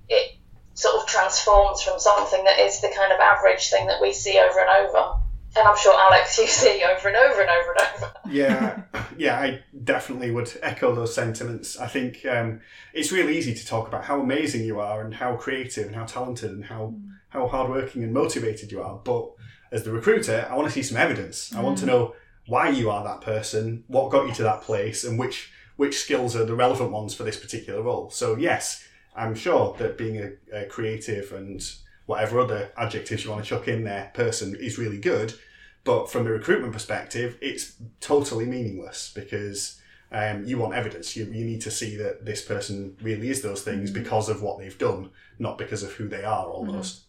it 0.08 0.36
sort 0.74 0.96
of 1.00 1.08
transforms 1.08 1.82
from 1.82 1.98
something 1.98 2.44
that 2.44 2.58
is 2.58 2.80
the 2.80 2.92
kind 2.96 3.12
of 3.12 3.20
average 3.20 3.70
thing 3.70 3.86
that 3.86 4.00
we 4.00 4.12
see 4.12 4.38
over 4.38 4.60
and 4.60 4.86
over. 4.86 5.14
And 5.56 5.68
I'm 5.68 5.76
sure 5.76 5.94
Alex, 5.98 6.38
you 6.38 6.46
see 6.62 6.82
over 6.84 7.08
and 7.08 7.16
over 7.16 7.40
and 7.40 7.50
over 7.50 7.72
and 7.72 7.80
over. 7.96 8.12
Yeah, 8.30 8.82
yeah, 9.16 9.38
I 9.38 9.62
definitely 9.84 10.30
would 10.30 10.50
echo 10.62 10.94
those 10.94 11.14
sentiments. 11.14 11.78
I 11.78 11.86
think 11.88 12.24
um, 12.26 12.60
it's 12.92 13.12
really 13.12 13.36
easy 13.36 13.54
to 13.54 13.66
talk 13.66 13.88
about 13.88 14.04
how 14.04 14.20
amazing 14.20 14.64
you 14.64 14.80
are 14.80 15.02
and 15.02 15.14
how 15.14 15.36
creative 15.36 15.86
and 15.86 15.96
how 15.96 16.04
talented 16.04 16.50
and 16.50 16.64
how 16.64 16.94
how 17.30 17.48
hardworking 17.48 18.04
and 18.04 18.12
motivated 18.12 18.70
you 18.70 18.82
are. 18.82 19.00
But 19.02 19.30
as 19.70 19.84
the 19.84 19.92
recruiter, 19.92 20.46
I 20.50 20.54
want 20.54 20.68
to 20.68 20.72
see 20.72 20.82
some 20.82 20.98
evidence. 20.98 21.54
I 21.54 21.62
want 21.62 21.78
to 21.78 21.86
know 21.86 22.14
why 22.46 22.68
you 22.68 22.90
are 22.90 23.02
that 23.04 23.22
person, 23.22 23.84
what 23.86 24.10
got 24.10 24.26
you 24.28 24.34
to 24.34 24.42
that 24.42 24.62
place, 24.62 25.04
and 25.04 25.18
which 25.18 25.50
which 25.76 25.98
skills 25.98 26.36
are 26.36 26.44
the 26.44 26.54
relevant 26.54 26.90
ones 26.90 27.14
for 27.14 27.22
this 27.24 27.38
particular 27.38 27.82
role. 27.82 28.10
So 28.10 28.36
yes, 28.36 28.86
I'm 29.14 29.34
sure 29.34 29.74
that 29.78 29.98
being 29.98 30.18
a, 30.18 30.62
a 30.62 30.66
creative 30.66 31.32
and 31.32 31.62
whatever 32.06 32.40
other 32.40 32.72
adjectives 32.76 33.24
you 33.24 33.30
want 33.30 33.44
to 33.44 33.48
chuck 33.48 33.68
in 33.68 33.84
there 33.84 34.10
person 34.14 34.56
is 34.56 34.78
really 34.78 34.98
good. 34.98 35.34
But 35.84 36.10
from 36.10 36.26
a 36.26 36.30
recruitment 36.30 36.72
perspective, 36.72 37.38
it's 37.40 37.74
totally 38.00 38.46
meaningless 38.46 39.12
because 39.14 39.80
um, 40.12 40.44
you 40.44 40.58
want 40.58 40.74
evidence. 40.74 41.16
You, 41.16 41.24
you 41.24 41.44
need 41.44 41.60
to 41.62 41.70
see 41.70 41.96
that 41.96 42.24
this 42.24 42.44
person 42.44 42.96
really 43.02 43.30
is 43.30 43.42
those 43.42 43.62
things 43.62 43.90
because 43.90 44.28
of 44.28 44.42
what 44.42 44.58
they've 44.58 44.78
done, 44.78 45.10
not 45.38 45.58
because 45.58 45.82
of 45.82 45.92
who 45.92 46.08
they 46.08 46.22
are 46.22 46.46
almost. 46.46 47.04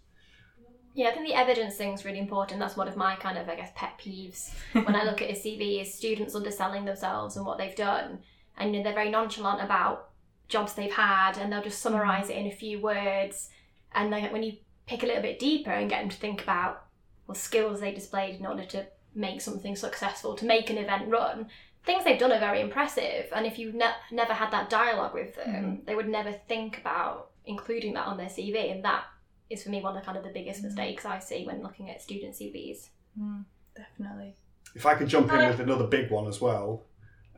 Yeah, 0.95 1.09
I 1.09 1.11
think 1.11 1.27
the 1.27 1.33
evidence 1.33 1.75
thing's 1.75 2.05
really 2.05 2.19
important. 2.19 2.59
That's 2.59 2.77
one 2.77 2.87
of 2.87 2.95
my 2.95 3.15
kind 3.15 3.37
of, 3.37 3.49
I 3.49 3.55
guess, 3.55 3.71
pet 3.75 3.99
peeves 3.99 4.51
when 4.73 4.95
I 4.95 5.03
look 5.03 5.21
at 5.21 5.29
a 5.29 5.33
CV 5.33 5.81
is 5.81 5.93
students 5.93 6.35
underselling 6.35 6.85
themselves 6.85 7.35
and 7.35 7.45
what 7.45 7.57
they've 7.57 7.75
done. 7.75 8.19
And 8.57 8.73
you 8.73 8.79
know, 8.79 8.83
they're 8.83 8.93
very 8.93 9.09
nonchalant 9.09 9.63
about 9.63 10.09
jobs 10.47 10.73
they've 10.73 10.91
had 10.91 11.37
and 11.37 11.51
they'll 11.51 11.63
just 11.63 11.83
mm-hmm. 11.83 11.95
summarise 11.95 12.29
it 12.29 12.37
in 12.37 12.47
a 12.47 12.51
few 12.51 12.79
words. 12.79 13.49
And 13.93 14.11
then 14.11 14.31
when 14.31 14.43
you 14.43 14.53
pick 14.85 15.03
a 15.03 15.05
little 15.05 15.21
bit 15.21 15.39
deeper 15.39 15.71
and 15.71 15.89
get 15.89 16.01
them 16.01 16.09
to 16.09 16.17
think 16.17 16.43
about 16.43 16.85
well 17.27 17.35
skills 17.35 17.79
they 17.79 17.93
displayed 17.93 18.39
in 18.39 18.45
order 18.45 18.65
to 18.65 18.85
make 19.15 19.41
something 19.41 19.75
successful, 19.75 20.35
to 20.35 20.45
make 20.45 20.69
an 20.69 20.77
event 20.77 21.09
run, 21.09 21.47
things 21.85 22.03
they've 22.03 22.19
done 22.19 22.31
are 22.31 22.39
very 22.39 22.61
impressive. 22.61 23.27
And 23.35 23.45
if 23.45 23.57
you've 23.57 23.75
ne- 23.75 24.01
never 24.11 24.33
had 24.33 24.51
that 24.51 24.69
dialogue 24.69 25.13
with 25.13 25.35
them, 25.35 25.47
mm-hmm. 25.47 25.85
they 25.85 25.95
would 25.95 26.09
never 26.09 26.31
think 26.31 26.77
about 26.77 27.31
including 27.45 27.93
that 27.93 28.07
on 28.07 28.17
their 28.17 28.27
CV. 28.27 28.71
And 28.71 28.83
that 28.85 29.05
is 29.49 29.63
for 29.63 29.69
me 29.69 29.81
one 29.81 29.95
of 29.95 30.01
the 30.01 30.05
kind 30.05 30.17
of 30.17 30.23
the 30.23 30.31
biggest 30.31 30.59
mm-hmm. 30.59 30.67
mistakes 30.67 31.05
I 31.05 31.19
see 31.19 31.45
when 31.45 31.61
looking 31.61 31.89
at 31.89 32.01
student 32.01 32.33
CVs. 32.35 32.89
Mm, 33.19 33.45
definitely. 33.75 34.35
If 34.75 34.85
I 34.85 34.95
could 34.95 35.07
jump 35.07 35.31
in 35.31 35.47
with 35.47 35.59
another 35.59 35.85
big 35.85 36.09
one 36.09 36.27
as 36.27 36.41
well, 36.41 36.83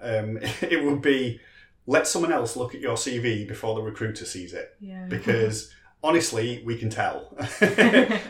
um, 0.01 0.37
it 0.61 0.83
would 0.83 1.01
be 1.01 1.39
let 1.87 2.07
someone 2.07 2.31
else 2.31 2.55
look 2.55 2.73
at 2.73 2.81
your 2.81 2.95
CV 2.95 3.47
before 3.47 3.75
the 3.75 3.81
recruiter 3.81 4.25
sees 4.25 4.53
it. 4.53 4.75
Yeah. 4.79 5.05
because 5.07 5.71
honestly, 6.03 6.61
we 6.65 6.77
can 6.77 6.89
tell. 6.89 7.35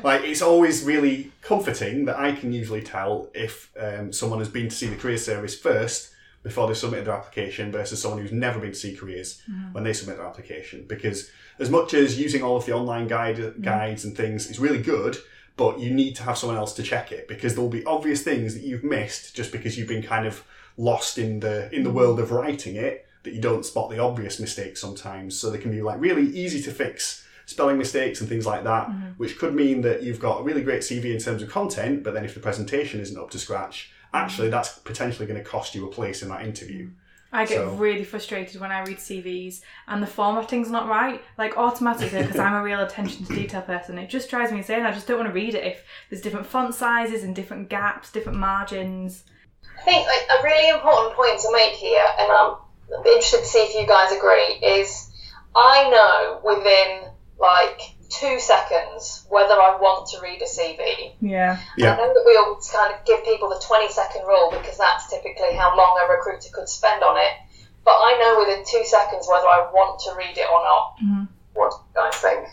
like 0.04 0.24
it's 0.24 0.42
always 0.42 0.84
really 0.84 1.32
comforting 1.42 2.06
that 2.06 2.18
I 2.18 2.34
can 2.34 2.51
usually 2.51 2.82
tell 2.82 3.30
if 3.34 3.72
um, 3.80 4.12
someone 4.12 4.40
has 4.40 4.50
been 4.50 4.70
to 4.70 4.75
see 4.75 4.88
the 4.88 4.96
career 4.96 5.18
service 5.18 5.58
first 5.58 6.12
before 6.44 6.68
they 6.68 6.75
submit 6.75 7.06
their 7.06 7.16
application 7.16 7.72
versus 7.72 8.00
someone 8.00 8.22
who's 8.22 8.32
never 8.32 8.60
been 8.60 8.72
to 8.72 8.78
see 8.78 8.96
careers 8.96 9.42
when 9.72 9.84
they 9.84 9.94
submit 9.94 10.18
their 10.18 10.28
application. 10.28 10.86
Because 10.88 11.32
as 11.58 11.72
much 11.72 11.96
as 11.96 12.20
using 12.20 12.44
all 12.44 12.56
of 12.56 12.68
the 12.68 12.72
online 12.72 13.08
guide 13.08 13.62
guides 13.64 14.06
and 14.06 14.16
things 14.16 14.48
is 14.50 14.60
really 14.60 14.82
good. 14.82 15.18
But 15.58 15.80
you 15.80 15.90
need 15.90 16.16
to 16.18 16.24
have 16.24 16.38
someone 16.38 16.58
else 16.58 16.74
to 16.74 16.84
check 16.84 17.12
it 17.12 17.28
because 17.28 17.56
there 17.56 17.64
will 17.64 17.70
be 17.70 17.86
obvious 17.86 18.22
things 18.22 18.54
that 18.54 18.64
you've 18.64 18.84
missed 18.84 19.36
just 19.36 19.51
because 19.51 19.78
you've 19.78 19.88
been 19.88 20.04
kind 20.04 20.28
of 20.28 20.44
lost 20.77 21.18
in 21.18 21.40
the 21.40 21.74
in 21.74 21.83
the 21.83 21.90
mm. 21.90 21.94
world 21.94 22.20
of 22.20 22.31
writing 22.31 22.75
it 22.75 23.05
that 23.24 23.33
you 23.33 23.42
don't 23.42 23.66
spot 23.66 23.90
the 23.90 24.00
obvious 24.00 24.40
mistakes 24.40 24.79
sometimes. 24.79 25.38
So 25.38 25.50
they 25.50 25.57
can 25.57 25.72
be 25.72 25.81
like 25.81 26.00
really 26.00 26.27
easy 26.27 26.61
to 26.64 26.72
fix 26.72 27.25
spelling 27.46 27.77
mistakes 27.77 28.22
and 28.22 28.29
things 28.29 28.46
like 28.46 28.64
that, 28.64 28.88
mm-hmm. 28.88 29.09
which 29.18 29.38
could 29.38 29.53
mean 29.53 29.81
that 29.81 30.01
you've 30.01 30.20
got 30.20 30.42
a 30.42 30.44
really 30.44 30.64
great 30.64 30.81
CV 30.81 31.14
in 31.14 31.20
terms 31.20 31.42
of 31.42 31.50
content, 31.50 32.03
but 32.03 32.14
then 32.14 32.25
if 32.25 32.33
the 32.33 32.40
presentation 32.40 33.00
isn't 33.00 33.18
up 33.18 33.29
to 33.31 33.40
scratch, 33.40 33.92
mm-hmm. 34.07 34.18
actually 34.18 34.50
that's 34.50 34.79
potentially 34.79 35.27
going 35.27 35.42
to 35.42 35.48
cost 35.48 35.75
you 35.75 35.88
a 35.88 35.92
place 35.92 36.24
in 36.24 36.29
that 36.29 36.44
interview. 36.44 36.90
I 37.31 37.46
get 37.46 37.57
So- 37.57 37.72
really 37.72 38.05
frustrated 38.05 38.61
when 38.61 38.72
I 38.72 38.81
read 38.83 38.98
CVs 38.98 39.61
and 39.88 40.01
the 40.01 40.07
formatting's 40.07 40.70
not 40.70 40.88
right. 40.88 41.22
Like 41.38 41.57
automatically, 41.57 42.22
because 42.22 42.40
I'm 42.40 42.53
a 42.53 42.64
real 42.64 42.79
attention 42.79 43.25
to 43.25 43.35
detail 43.35 43.61
person, 43.61 43.98
it 43.98 44.09
just 44.09 44.29
drives 44.29 44.51
me 44.51 44.59
insane. 44.59 44.83
I 44.83 44.94
just 44.94 45.05
don't 45.05 45.18
want 45.18 45.29
to 45.29 45.33
read 45.33 45.53
it 45.53 45.66
if 45.66 45.83
there's 46.09 46.22
different 46.22 46.46
font 46.46 46.74
sizes 46.74 47.24
and 47.24 47.35
different 47.35 47.68
gaps, 47.70 48.11
different 48.11 48.38
margins. 48.38 49.25
I 49.77 49.81
think 49.83 50.07
like, 50.07 50.27
a 50.40 50.44
really 50.44 50.70
important 50.70 51.16
point 51.16 51.40
to 51.42 51.51
make 51.51 51.74
here, 51.74 52.05
and 52.20 52.31
I'm 52.31 52.55
interested 53.05 53.40
to 53.40 53.46
see 53.46 53.59
if 53.59 53.75
you 53.75 53.88
guys 53.88 54.11
agree, 54.11 54.59
is 54.66 55.11
I 55.55 55.90
know 55.90 56.42
within 56.44 57.11
like 57.40 57.79
two 58.09 58.40
seconds 58.40 59.25
whether 59.29 59.53
I 59.53 59.77
want 59.81 60.07
to 60.11 60.22
read 60.22 60.42
a 60.42 60.46
CV. 60.46 61.14
Yeah. 61.20 61.59
Yeah. 61.77 61.94
I 61.94 61.98
know 61.98 62.14
that 62.14 62.24
we 62.25 62.38
always 62.38 62.70
kind 62.70 62.94
of 62.94 63.03
give 63.05 63.25
people 63.25 63.50
the 63.50 63.61
20 63.66 63.90
second 63.92 64.25
rule 64.25 64.51
because 64.51 64.77
that's 64.77 65.09
typically 65.09 65.55
how 65.55 65.75
long 65.75 66.00
a 66.03 66.11
recruiter 66.11 66.50
could 66.53 66.70
spend 66.70 67.03
on 67.03 67.18
it. 67.18 67.33
But 67.83 67.98
I 67.98 68.18
know 68.20 68.40
within 68.40 68.64
two 68.66 68.85
seconds 68.85 69.27
whether 69.29 69.48
I 69.48 69.70
want 69.74 70.00
to 70.01 70.16
read 70.16 70.38
it 70.38 70.48
or 70.50 70.64
not. 70.64 70.96
Mhm. 71.03 71.27
What 71.53 71.72
do 71.72 71.77
you 71.77 72.09
guys 72.09 72.16
think? 72.22 72.48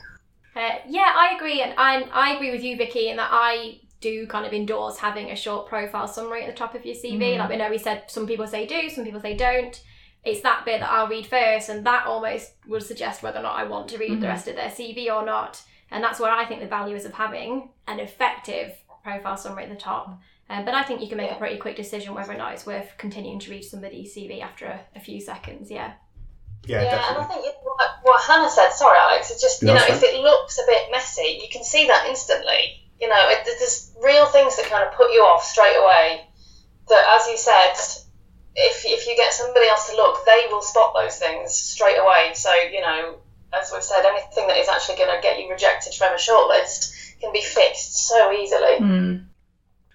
Uh, 0.55 0.79
yeah, 0.87 1.13
I 1.17 1.35
agree, 1.35 1.63
and 1.63 1.75
I, 1.79 2.03
I 2.13 2.35
agree 2.35 2.51
with 2.51 2.63
you, 2.63 2.77
Vicky, 2.77 3.09
in 3.09 3.17
that 3.17 3.31
I 3.33 3.81
do 4.03 4.27
kind 4.27 4.45
of 4.45 4.53
endorse 4.53 4.99
having 4.99 5.31
a 5.31 5.37
short 5.37 5.67
profile 5.69 6.07
summary 6.07 6.43
at 6.43 6.49
the 6.49 6.59
top 6.59 6.75
of 6.75 6.85
your 6.85 6.95
CV. 6.95 7.39
Like 7.39 7.49
we 7.49 7.57
know 7.57 7.71
we 7.71 7.79
said, 7.79 8.05
some 8.09 8.27
people 8.27 8.47
say 8.47 8.67
do, 8.67 8.91
some 8.91 9.05
people 9.05 9.21
say 9.21 9.35
don't. 9.37 9.83
It's 10.25 10.43
that 10.43 10.65
bit 10.65 10.81
that 10.81 10.91
I'll 10.91 11.09
read 11.09 11.27
first, 11.27 11.69
and 11.69 11.85
that 11.87 12.07
almost 12.07 12.53
would 12.67 12.83
suggest 12.83 13.23
whether 13.23 13.41
or 13.41 13.43
not 13.43 13.59
I 13.59 13.65
want 13.65 13.89
to 13.89 13.99
read 13.99 14.21
the 14.21 14.29
rest 14.29 14.47
of 14.47 14.57
their 14.57 14.69
CV 14.69 15.13
or 15.13 15.25
not. 15.25 15.61
And 15.91 16.03
that's 16.03 16.21
where 16.21 16.31
I 16.31 16.45
think 16.45 16.61
the 16.61 16.67
value 16.67 16.95
is 16.97 17.05
of 17.05 17.13
having 17.13 17.71
an 17.89 17.99
effective 17.99 18.73
profile 19.03 19.37
summary 19.37 19.65
at 19.65 19.71
the 19.71 19.77
top. 19.77 20.21
Um, 20.49 20.65
but 20.65 20.75
I 20.75 20.83
think 20.83 21.01
you 21.01 21.09
can 21.09 21.19
make 21.19 21.31
a 21.31 21.37
pretty 21.37 21.57
quick 21.57 21.77
decision 21.77 22.15
whether 22.15 22.33
or 22.33 22.37
not 22.37 22.53
it's 22.53 22.67
worth 22.67 22.93
continuing 22.99 23.39
to 23.41 23.51
read 23.51 23.63
somebody's 23.65 24.15
CV 24.15 24.43
after 24.43 24.67
a, 24.67 24.81
a 24.95 25.01
few 25.01 25.21
seconds. 25.21 25.71
Yeah. 25.71 25.95
Yeah, 26.65 26.83
Yeah, 26.83 27.09
and 27.09 27.19
I 27.19 27.25
think 27.25 27.45
you 27.45 27.51
know, 27.51 27.59
what, 27.65 27.91
what 28.03 28.23
Hannah 28.23 28.49
said, 28.49 28.71
sorry 28.71 28.97
Alex, 28.99 29.31
it's 29.33 29.43
just, 29.43 29.63
you 29.63 29.69
No, 29.69 29.75
know, 29.75 29.85
it's 29.89 30.03
if 30.03 30.05
it 30.05 30.21
looks 30.21 30.59
a 30.59 30.67
bit 30.67 30.91
messy, 30.93 31.41
you 31.43 31.49
can 31.51 31.65
see 31.65 31.89
that 31.89 32.07
instantly. 32.09 32.82
You 33.03 33.09
know, 33.09 33.19
it, 33.19 33.43
there's 33.45 33.91
real 34.01 34.27
things 34.27 34.57
that 34.57 34.67
kind 34.67 34.87
of 34.87 34.95
put 34.95 35.11
you 35.11 35.23
off 35.23 35.43
straight 35.43 35.75
away. 35.75 36.23
That, 36.89 37.19
as 37.19 37.27
you 37.27 37.37
said, 37.37 37.75
if, 38.55 38.85
if 38.87 39.09
you 39.09 39.17
get 39.17 39.33
somebody 39.33 39.67
else 39.67 39.91
to 39.91 39.97
look, 39.97 40.25
they 40.25 40.47
will 40.51 40.63
spot 40.63 40.95
those 40.95 41.19
things 41.19 41.53
straight 41.53 41.99
away. 41.99 42.31
So, 42.35 42.55
you 42.71 42.81
know, 42.81 43.17
as 43.53 43.71
we've 43.73 43.83
said, 43.83 44.05
anything 44.05 44.47
that 44.47 44.57
is 44.57 44.69
actually 44.69 44.99
going 44.99 45.15
to 45.15 45.21
get 45.21 45.41
you 45.41 45.51
rejected 45.51 45.95
from 45.95 46.13
a 46.13 46.17
shortlist 46.17 46.95
can 47.21 47.33
be 47.33 47.43
fixed 47.43 48.09
so 48.09 48.33
easily. 48.33 48.79
Mm. 48.79 49.27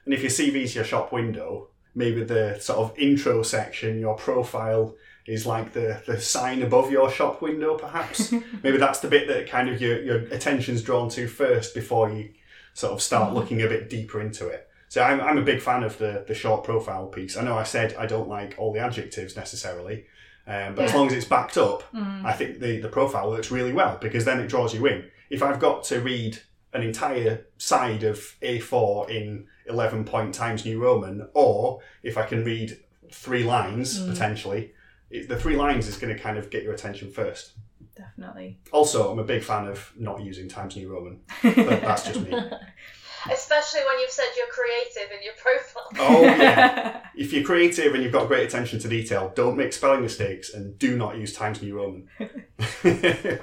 And 0.05 0.13
if 0.13 0.21
your 0.21 0.31
CV 0.31 0.63
is 0.63 0.75
your 0.75 0.83
shop 0.83 1.11
window, 1.11 1.69
maybe 1.95 2.23
the 2.23 2.57
sort 2.59 2.79
of 2.79 2.97
intro 2.97 3.41
section, 3.41 3.99
your 3.99 4.15
profile 4.15 4.95
is 5.25 5.45
like 5.45 5.73
the, 5.73 6.01
the 6.05 6.19
sign 6.19 6.61
above 6.61 6.89
your 6.91 7.11
shop 7.11 7.41
window, 7.41 7.77
perhaps. 7.77 8.31
maybe 8.63 8.77
that's 8.77 8.99
the 8.99 9.07
bit 9.07 9.27
that 9.27 9.49
kind 9.49 9.69
of 9.69 9.81
your, 9.81 10.01
your 10.01 10.17
attention's 10.27 10.81
drawn 10.81 11.09
to 11.09 11.27
first 11.27 11.75
before 11.75 12.09
you 12.09 12.29
sort 12.77 12.93
of 12.93 13.01
start 13.01 13.29
hmm. 13.29 13.35
looking 13.35 13.63
a 13.63 13.67
bit 13.67 13.89
deeper 13.89 14.21
into 14.21 14.47
it. 14.47 14.69
So 14.87 15.01
I'm, 15.01 15.19
I'm 15.19 15.39
a 15.39 15.41
big 15.41 15.61
fan 15.61 15.81
of 15.81 15.97
the, 15.97 16.23
the 16.27 16.35
short 16.35 16.63
profile 16.63 17.07
piece. 17.07 17.35
I 17.35 17.43
know 17.43 17.57
I 17.57 17.63
said 17.63 17.95
I 17.95 18.05
don't 18.05 18.29
like 18.29 18.53
all 18.59 18.71
the 18.71 18.79
adjectives 18.79 19.35
necessarily, 19.35 20.05
um, 20.45 20.75
but 20.75 20.85
as 20.85 20.93
long 20.93 21.07
as 21.07 21.13
it's 21.13 21.25
backed 21.25 21.57
up, 21.57 21.81
hmm. 21.91 22.23
I 22.23 22.33
think 22.33 22.59
the, 22.59 22.79
the 22.79 22.87
profile 22.87 23.31
works 23.31 23.49
really 23.49 23.73
well 23.73 23.97
because 23.99 24.25
then 24.25 24.39
it 24.39 24.47
draws 24.47 24.75
you 24.75 24.85
in. 24.85 25.09
If 25.31 25.41
I've 25.41 25.59
got 25.59 25.85
to 25.85 26.01
read 26.01 26.39
an 26.71 26.83
entire 26.83 27.47
side 27.57 28.03
of 28.03 28.19
A4 28.43 29.09
in 29.09 29.47
11 29.65 30.05
point 30.05 30.35
Times 30.35 30.63
New 30.63 30.79
Roman, 30.79 31.27
or 31.33 31.81
if 32.03 32.15
I 32.15 32.27
can 32.27 32.45
read 32.45 32.77
three 33.11 33.43
lines 33.43 33.99
hmm. 33.99 34.11
potentially, 34.11 34.71
it, 35.09 35.27
the 35.27 35.39
three 35.39 35.55
lines 35.55 35.87
is 35.87 35.97
going 35.97 36.15
to 36.15 36.21
kind 36.21 36.37
of 36.37 36.51
get 36.51 36.61
your 36.61 36.73
attention 36.73 37.11
first. 37.11 37.53
Definitely. 37.97 38.59
Also, 38.71 39.11
I'm 39.11 39.19
a 39.19 39.23
big 39.23 39.43
fan 39.43 39.67
of 39.67 39.91
not 39.97 40.21
using 40.21 40.47
Times 40.47 40.75
New 40.75 40.91
Roman, 40.91 41.19
but 41.41 41.55
that's 41.55 42.05
just 42.05 42.21
me. 42.21 42.31
Especially 43.31 43.81
when 43.85 43.99
you've 43.99 44.11
said 44.11 44.25
you're 44.37 44.47
creative 44.47 45.11
in 45.11 45.23
your 45.23 45.33
profile. 45.33 45.89
Oh 45.99 46.21
yeah. 46.21 47.01
if 47.15 47.33
you're 47.33 47.43
creative 47.43 47.93
and 47.93 48.03
you've 48.03 48.13
got 48.13 48.27
great 48.27 48.47
attention 48.47 48.79
to 48.79 48.87
detail, 48.87 49.31
don't 49.35 49.57
make 49.57 49.73
spelling 49.73 50.01
mistakes 50.01 50.53
and 50.53 50.77
do 50.77 50.95
not 50.95 51.17
use 51.17 51.33
Times 51.33 51.61
New 51.61 51.75
Roman. 51.75 52.07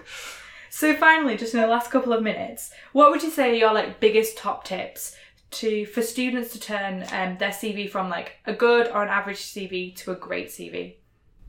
so 0.71 0.95
finally, 0.95 1.37
just 1.37 1.55
in 1.55 1.61
the 1.61 1.67
last 1.67 1.90
couple 1.90 2.12
of 2.12 2.23
minutes, 2.23 2.71
what 2.93 3.11
would 3.11 3.23
you 3.23 3.31
say 3.31 3.51
are 3.51 3.55
your 3.55 3.73
like 3.75 4.01
biggest 4.01 4.38
top 4.38 4.64
tips 4.64 5.17
to 5.51 5.85
for 5.87 6.03
students 6.03 6.53
to 6.53 6.61
turn 6.61 7.05
um, 7.12 7.37
their 7.38 7.51
CV 7.51 7.90
from 7.90 8.09
like 8.09 8.37
a 8.47 8.53
good 8.53 8.88
or 8.88 9.03
an 9.03 9.09
average 9.09 9.38
CV 9.38 9.95
to 9.97 10.12
a 10.12 10.17
great 10.17 10.49
CV? 10.49 10.95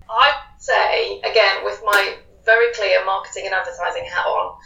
I 0.09 0.33
would 0.33 0.61
say 0.61 1.19
again 1.19 1.63
with 1.63 1.81
my 1.85 2.17
very 2.45 2.73
clear 2.73 3.03
marketing 3.05 3.45
and 3.45 3.53
advertising 3.53 4.05
hat 4.05 4.25
on, 4.25 4.57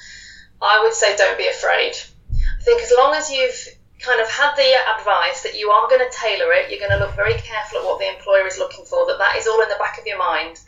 I 0.61 0.83
would 0.83 0.93
say 0.93 1.15
don't 1.15 1.37
be 1.37 1.47
afraid. 1.47 1.93
I 2.33 2.61
think 2.61 2.81
as 2.81 2.93
long 2.97 3.15
as 3.15 3.31
you've 3.31 3.67
kind 3.99 4.21
of 4.21 4.29
had 4.29 4.55
the 4.55 4.71
advice 4.99 5.43
that 5.43 5.57
you 5.57 5.69
are 5.71 5.89
going 5.89 6.03
to 6.03 6.17
tailor 6.17 6.51
it, 6.53 6.69
you're 6.69 6.79
going 6.79 6.97
to 6.97 7.03
look 7.03 7.15
very 7.15 7.33
careful 7.33 7.79
at 7.79 7.85
what 7.85 7.99
the 7.99 8.09
employer 8.09 8.47
is 8.47 8.57
looking 8.57 8.85
for, 8.85 9.05
that 9.07 9.17
that 9.17 9.35
is 9.35 9.47
all 9.47 9.61
in 9.61 9.69
the 9.69 9.79
back 9.79 9.97
of 9.97 10.05
your 10.05 10.17
mind. 10.17 10.59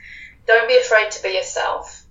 Don't 0.47 0.67
be 0.67 0.77
afraid 0.77 1.11
to 1.11 1.23
be 1.23 1.29
yourself. 1.29 2.05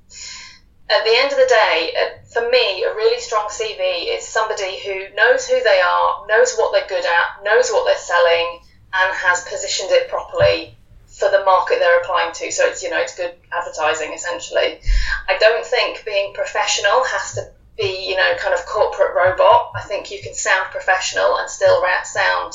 At 0.89 1.05
the 1.05 1.15
end 1.17 1.33
of 1.33 1.39
the 1.39 1.47
day, 1.47 1.95
uh, 1.97 2.27
for 2.33 2.51
me, 2.51 2.83
a 2.83 2.95
really 2.95 3.21
strong 3.21 3.49
CV 3.49 4.15
is 4.17 4.27
somebody 4.27 4.81
who 4.81 5.15
knows 5.15 5.47
who 5.47 5.63
they 5.63 5.81
are, 5.81 6.27
knows 6.27 6.55
what 6.57 6.73
they're 6.73 6.89
good 6.89 7.07
at, 7.07 7.45
knows 7.45 7.71
what 7.71 7.87
they're 7.87 7.97
selling, 7.97 8.61
and 8.93 9.15
has 9.15 9.45
positioned 9.45 9.91
it 9.93 10.09
properly 10.09 10.77
for 11.21 11.31
the 11.31 11.45
market 11.45 11.79
they're 11.79 12.01
applying 12.01 12.33
to. 12.33 12.51
So 12.51 12.67
it's 12.67 12.83
you 12.83 12.91
know 12.91 12.99
it's 12.99 13.15
good 13.15 13.35
advertising 13.53 14.13
essentially. 14.13 14.81
I 15.29 15.39
don't 15.39 15.65
think 15.65 16.05
being 16.05 16.33
professional 16.35 17.05
has 17.05 17.35
to 17.35 17.53
be, 17.81 18.09
you 18.09 18.17
know, 18.17 18.35
kind 18.39 18.55
of 18.55 18.65
corporate 18.67 19.15
robot. 19.17 19.73
I 19.75 19.83
think 19.83 20.11
you 20.11 20.21
can 20.23 20.35
sound 20.35 20.71
professional 20.71 21.39
and 21.39 21.49
still 21.49 21.83
sound 22.05 22.53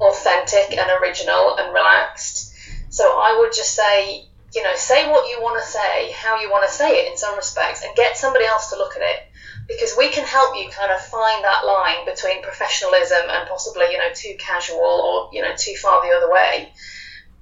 authentic 0.00 0.76
and 0.76 0.90
original 1.02 1.56
and 1.56 1.72
relaxed. 1.72 2.54
So 2.88 3.04
I 3.04 3.38
would 3.38 3.52
just 3.52 3.74
say, 3.74 4.24
you 4.54 4.62
know, 4.62 4.74
say 4.76 5.10
what 5.10 5.28
you 5.28 5.42
want 5.42 5.62
to 5.62 5.68
say, 5.68 6.12
how 6.12 6.40
you 6.40 6.50
want 6.50 6.68
to 6.68 6.74
say 6.74 6.90
it 7.00 7.10
in 7.10 7.18
some 7.18 7.36
respects, 7.36 7.82
and 7.82 7.94
get 7.96 8.16
somebody 8.16 8.44
else 8.44 8.70
to 8.70 8.76
look 8.76 8.96
at 8.96 9.02
it. 9.02 9.20
Because 9.66 9.94
we 9.96 10.10
can 10.10 10.24
help 10.24 10.56
you 10.56 10.68
kind 10.70 10.92
of 10.92 11.00
find 11.00 11.42
that 11.42 11.64
line 11.64 12.04
between 12.04 12.42
professionalism 12.42 13.28
and 13.28 13.48
possibly, 13.48 13.86
you 13.90 13.98
know, 13.98 14.12
too 14.14 14.34
casual 14.38 14.78
or, 14.78 15.30
you 15.32 15.42
know, 15.42 15.54
too 15.56 15.74
far 15.80 16.06
the 16.06 16.14
other 16.14 16.30
way. 16.30 16.72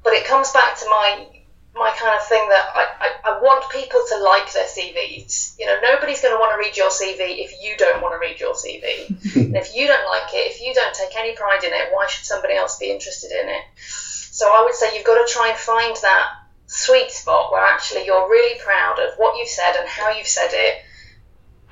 But 0.02 0.14
it 0.14 0.26
comes 0.26 0.52
back 0.52 0.78
to 0.78 0.86
my 0.86 1.26
my 1.74 1.90
kind 1.96 2.14
of 2.14 2.26
thing 2.26 2.44
that 2.50 2.68
I, 2.74 2.84
I, 3.00 3.32
I, 3.32 3.40
want 3.40 3.64
people 3.72 4.04
to 4.10 4.18
like 4.18 4.52
their 4.52 4.66
CVs. 4.66 5.58
You 5.58 5.64
know, 5.64 5.76
nobody's 5.82 6.20
going 6.20 6.34
to 6.34 6.38
want 6.38 6.52
to 6.52 6.58
read 6.58 6.76
your 6.76 6.90
CV 6.90 7.40
if 7.40 7.62
you 7.62 7.76
don't 7.78 8.02
want 8.02 8.12
to 8.12 8.20
read 8.20 8.38
your 8.38 8.52
CV. 8.52 9.08
and 9.36 9.56
if 9.56 9.74
you 9.74 9.86
don't 9.86 10.04
like 10.06 10.28
it, 10.34 10.52
if 10.52 10.60
you 10.60 10.74
don't 10.74 10.94
take 10.94 11.16
any 11.16 11.34
pride 11.34 11.64
in 11.64 11.72
it, 11.72 11.88
why 11.90 12.06
should 12.08 12.26
somebody 12.26 12.54
else 12.54 12.78
be 12.78 12.90
interested 12.90 13.32
in 13.32 13.48
it? 13.48 13.62
So 13.78 14.50
I 14.52 14.62
would 14.64 14.74
say 14.74 14.94
you've 14.94 15.06
got 15.06 15.26
to 15.26 15.32
try 15.32 15.48
and 15.48 15.58
find 15.58 15.96
that 16.02 16.26
sweet 16.66 17.10
spot 17.10 17.52
where 17.52 17.64
actually 17.64 18.04
you're 18.04 18.28
really 18.28 18.58
proud 18.60 18.98
of 18.98 19.14
what 19.16 19.38
you've 19.38 19.48
said 19.48 19.76
and 19.76 19.88
how 19.88 20.10
you've 20.10 20.26
said 20.26 20.50
it. 20.52 20.82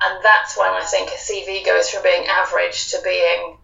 And 0.01 0.23
that's 0.23 0.57
when 0.57 0.69
I 0.69 0.83
think 0.83 1.09
a 1.09 1.13
CV 1.13 1.63
goes 1.63 1.89
from 1.89 2.01
being 2.01 2.25
average 2.25 2.89
to 2.91 3.01
being, 3.03 3.57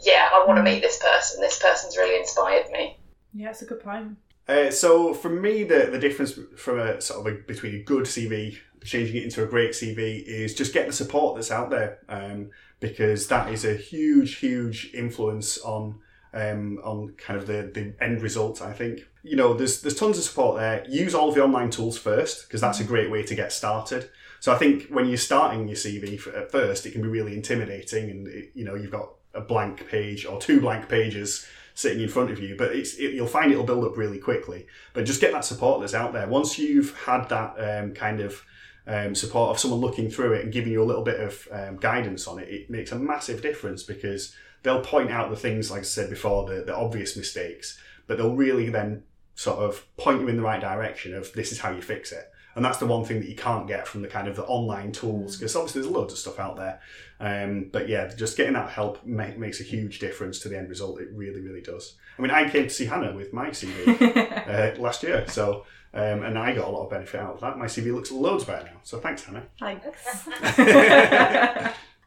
yeah, 0.00 0.28
I 0.32 0.44
want 0.44 0.58
to 0.58 0.62
mm. 0.62 0.74
meet 0.74 0.82
this 0.82 0.98
person. 0.98 1.40
This 1.40 1.58
person's 1.58 1.96
really 1.96 2.18
inspired 2.18 2.70
me. 2.70 2.98
Yeah, 3.34 3.50
it's 3.50 3.62
a 3.62 3.66
good 3.66 3.80
point. 3.80 4.16
Uh, 4.48 4.70
so 4.70 5.12
for 5.12 5.28
me, 5.28 5.62
the 5.64 5.88
the 5.90 5.98
difference 5.98 6.38
from 6.56 6.78
a 6.80 7.00
sort 7.00 7.20
of 7.20 7.34
a, 7.34 7.36
between 7.42 7.74
a 7.74 7.82
good 7.82 8.04
CV 8.04 8.58
changing 8.84 9.16
it 9.16 9.24
into 9.24 9.42
a 9.42 9.46
great 9.46 9.72
CV 9.72 10.22
is 10.24 10.54
just 10.54 10.72
get 10.72 10.86
the 10.86 10.92
support 10.92 11.34
that's 11.34 11.50
out 11.50 11.70
there, 11.70 11.98
um, 12.08 12.50
because 12.80 13.28
that 13.28 13.52
is 13.52 13.64
a 13.64 13.74
huge, 13.74 14.36
huge 14.36 14.90
influence 14.94 15.58
on 15.58 15.98
um, 16.32 16.78
on 16.82 17.14
kind 17.16 17.38
of 17.38 17.46
the, 17.46 17.70
the 17.74 17.94
end 18.02 18.22
result. 18.22 18.62
I 18.62 18.72
think 18.72 19.06
you 19.22 19.36
know 19.36 19.54
there's 19.54 19.82
there's 19.82 19.96
tons 19.96 20.18
of 20.18 20.24
support 20.24 20.58
there. 20.58 20.84
Use 20.88 21.14
all 21.14 21.28
of 21.28 21.34
the 21.34 21.44
online 21.44 21.70
tools 21.70 21.98
first 21.98 22.48
because 22.48 22.60
that's 22.60 22.80
a 22.80 22.84
great 22.84 23.10
way 23.10 23.22
to 23.22 23.34
get 23.34 23.52
started. 23.52 24.10
So 24.40 24.52
I 24.52 24.56
think 24.56 24.88
when 24.88 25.06
you're 25.08 25.16
starting 25.16 25.66
your 25.66 25.76
CV 25.76 26.18
for, 26.18 26.30
at 26.34 26.52
first, 26.52 26.86
it 26.86 26.92
can 26.92 27.02
be 27.02 27.08
really 27.08 27.34
intimidating, 27.34 28.10
and 28.10 28.28
it, 28.28 28.52
you 28.54 28.64
know 28.64 28.74
you've 28.74 28.92
got 28.92 29.10
a 29.34 29.40
blank 29.40 29.86
page 29.88 30.24
or 30.24 30.40
two 30.40 30.60
blank 30.60 30.88
pages 30.88 31.46
sitting 31.78 32.02
in 32.02 32.08
front 32.08 32.28
of 32.28 32.40
you. 32.40 32.56
But 32.56 32.74
it's 32.74 32.94
it, 32.96 33.14
you'll 33.14 33.28
find 33.28 33.52
it'll 33.52 33.62
build 33.62 33.84
up 33.84 33.96
really 33.96 34.18
quickly. 34.18 34.66
But 34.94 35.04
just 35.04 35.20
get 35.20 35.32
that 35.32 35.44
support 35.44 35.80
that's 35.80 35.94
out 35.94 36.12
there. 36.12 36.26
Once 36.26 36.58
you've 36.58 36.92
had 36.98 37.28
that 37.28 37.54
um, 37.56 37.94
kind 37.94 38.20
of 38.20 38.42
um, 38.88 39.14
support 39.14 39.50
of 39.50 39.60
someone 39.60 39.78
looking 39.78 40.10
through 40.10 40.32
it 40.32 40.42
and 40.42 40.52
giving 40.52 40.72
you 40.72 40.82
a 40.82 40.90
little 40.90 41.04
bit 41.04 41.20
of 41.20 41.46
um, 41.52 41.76
guidance 41.76 42.26
on 42.26 42.40
it, 42.40 42.48
it 42.48 42.68
makes 42.68 42.90
a 42.90 42.98
massive 42.98 43.42
difference 43.42 43.84
because 43.84 44.34
they'll 44.64 44.80
point 44.80 45.12
out 45.12 45.30
the 45.30 45.36
things, 45.36 45.70
like 45.70 45.80
I 45.80 45.84
said 45.84 46.10
before, 46.10 46.48
the, 46.48 46.64
the 46.64 46.74
obvious 46.74 47.16
mistakes, 47.16 47.78
but 48.08 48.18
they'll 48.18 48.34
really 48.34 48.70
then 48.70 49.04
sort 49.36 49.58
of 49.58 49.86
point 49.96 50.20
you 50.20 50.26
in 50.26 50.36
the 50.36 50.42
right 50.42 50.60
direction 50.60 51.14
of 51.14 51.32
this 51.34 51.52
is 51.52 51.60
how 51.60 51.70
you 51.70 51.80
fix 51.80 52.10
it 52.10 52.28
and 52.58 52.64
that's 52.64 52.78
the 52.78 52.86
one 52.86 53.04
thing 53.04 53.20
that 53.20 53.28
you 53.28 53.36
can't 53.36 53.68
get 53.68 53.86
from 53.86 54.02
the 54.02 54.08
kind 54.08 54.26
of 54.26 54.34
the 54.34 54.44
online 54.44 54.90
tools 54.90 55.36
because 55.36 55.54
obviously 55.54 55.80
there's 55.80 55.92
loads 55.92 56.12
of 56.12 56.18
stuff 56.18 56.40
out 56.40 56.56
there 56.56 56.80
um, 57.20 57.70
but 57.72 57.88
yeah 57.88 58.12
just 58.14 58.36
getting 58.36 58.54
that 58.54 58.68
help 58.68 59.04
make, 59.06 59.38
makes 59.38 59.60
a 59.60 59.62
huge 59.62 60.00
difference 60.00 60.40
to 60.40 60.48
the 60.48 60.58
end 60.58 60.68
result 60.68 61.00
it 61.00 61.08
really 61.12 61.40
really 61.40 61.62
does 61.62 61.94
i 62.18 62.22
mean 62.22 62.32
i 62.32 62.50
came 62.50 62.64
to 62.64 62.70
see 62.70 62.84
hannah 62.84 63.14
with 63.14 63.32
my 63.32 63.50
cv 63.50 64.76
uh, 64.76 64.80
last 64.80 65.04
year 65.04 65.24
so 65.28 65.64
um, 65.94 66.22
and 66.22 66.38
I 66.38 66.54
got 66.54 66.68
a 66.68 66.70
lot 66.70 66.84
of 66.84 66.90
benefit 66.90 67.18
out 67.18 67.36
of 67.36 67.40
that. 67.40 67.56
My 67.56 67.64
CV 67.64 67.94
looks 67.94 68.12
loads 68.12 68.44
better 68.44 68.66
now. 68.66 68.78
So 68.82 68.98
thanks, 68.98 69.24
Hannah. 69.24 69.46
Thanks. 69.58 69.86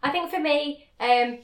I 0.04 0.12
think 0.12 0.30
for 0.30 0.40
me, 0.40 0.88
um, 1.00 1.40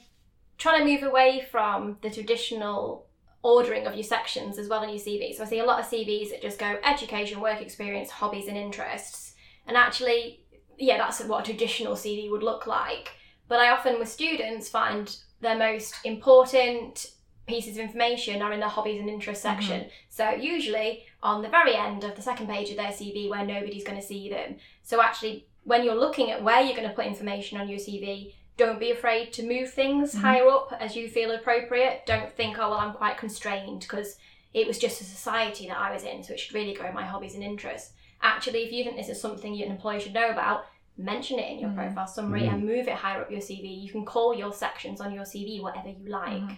trying 0.56 0.78
to 0.78 0.84
move 0.84 1.02
away 1.02 1.46
from 1.50 1.96
the 2.00 2.10
traditional 2.10 3.07
ordering 3.42 3.86
of 3.86 3.94
your 3.94 4.04
sections 4.04 4.58
as 4.58 4.68
well 4.68 4.82
in 4.82 4.90
your 4.90 4.98
CV. 4.98 5.34
So 5.34 5.44
I 5.44 5.46
see 5.46 5.60
a 5.60 5.64
lot 5.64 5.80
of 5.80 5.86
CVs 5.86 6.30
that 6.30 6.42
just 6.42 6.58
go 6.58 6.78
education, 6.84 7.40
work 7.40 7.60
experience, 7.60 8.10
hobbies, 8.10 8.48
and 8.48 8.56
interests. 8.56 9.34
And 9.66 9.76
actually, 9.76 10.40
yeah, 10.78 10.98
that's 10.98 11.22
what 11.24 11.42
a 11.42 11.44
traditional 11.44 11.94
CV 11.94 12.30
would 12.30 12.42
look 12.42 12.66
like. 12.66 13.10
But 13.48 13.60
I 13.60 13.70
often, 13.70 13.98
with 13.98 14.08
students, 14.08 14.68
find 14.68 15.16
their 15.40 15.56
most 15.56 15.94
important 16.04 17.06
pieces 17.46 17.78
of 17.78 17.84
information 17.84 18.42
are 18.42 18.52
in 18.52 18.60
the 18.60 18.68
hobbies 18.68 19.00
and 19.00 19.08
interests 19.08 19.44
mm-hmm. 19.44 19.60
section. 19.60 19.86
So 20.10 20.30
usually 20.30 21.04
on 21.22 21.42
the 21.42 21.48
very 21.48 21.74
end 21.74 22.04
of 22.04 22.14
the 22.14 22.22
second 22.22 22.48
page 22.48 22.70
of 22.70 22.76
their 22.76 22.88
CV 22.88 23.28
where 23.28 23.44
nobody's 23.44 23.84
going 23.84 23.98
to 23.98 24.06
see 24.06 24.28
them. 24.28 24.56
So 24.82 25.02
actually, 25.02 25.48
when 25.64 25.84
you're 25.84 25.98
looking 25.98 26.30
at 26.30 26.42
where 26.42 26.60
you're 26.60 26.76
going 26.76 26.88
to 26.88 26.94
put 26.94 27.06
information 27.06 27.60
on 27.60 27.68
your 27.68 27.78
CV, 27.78 28.34
don't 28.58 28.80
be 28.80 28.90
afraid 28.90 29.32
to 29.32 29.42
move 29.42 29.72
things 29.72 30.10
mm-hmm. 30.10 30.20
higher 30.20 30.48
up 30.48 30.76
as 30.78 30.94
you 30.94 31.08
feel 31.08 31.30
appropriate. 31.30 32.04
Don't 32.04 32.30
think, 32.32 32.58
oh, 32.58 32.70
well, 32.70 32.78
I'm 32.78 32.92
quite 32.92 33.16
constrained 33.16 33.80
because 33.80 34.16
it 34.52 34.66
was 34.66 34.78
just 34.78 35.00
a 35.00 35.04
society 35.04 35.68
that 35.68 35.78
I 35.78 35.92
was 35.92 36.02
in, 36.02 36.22
so 36.22 36.34
it 36.34 36.40
should 36.40 36.54
really 36.54 36.74
grow 36.74 36.92
my 36.92 37.04
hobbies 37.04 37.34
and 37.34 37.42
interests. 37.42 37.92
Actually, 38.20 38.64
if 38.64 38.72
you 38.72 38.84
think 38.84 38.96
this 38.96 39.08
is 39.08 39.20
something 39.20 39.54
an 39.54 39.70
employer 39.70 40.00
should 40.00 40.12
know 40.12 40.30
about, 40.30 40.66
mention 40.96 41.38
it 41.38 41.50
in 41.50 41.60
your 41.60 41.70
mm-hmm. 41.70 41.78
profile 41.78 42.06
summary 42.08 42.42
mm-hmm. 42.42 42.56
and 42.56 42.66
move 42.66 42.88
it 42.88 42.94
higher 42.94 43.22
up 43.22 43.30
your 43.30 43.40
CV. 43.40 43.80
You 43.80 43.90
can 43.90 44.04
call 44.04 44.34
your 44.34 44.52
sections 44.52 45.00
on 45.00 45.14
your 45.14 45.24
CV 45.24 45.62
whatever 45.62 45.88
you 45.88 46.08
like. 46.08 46.42
Mm-hmm. 46.42 46.54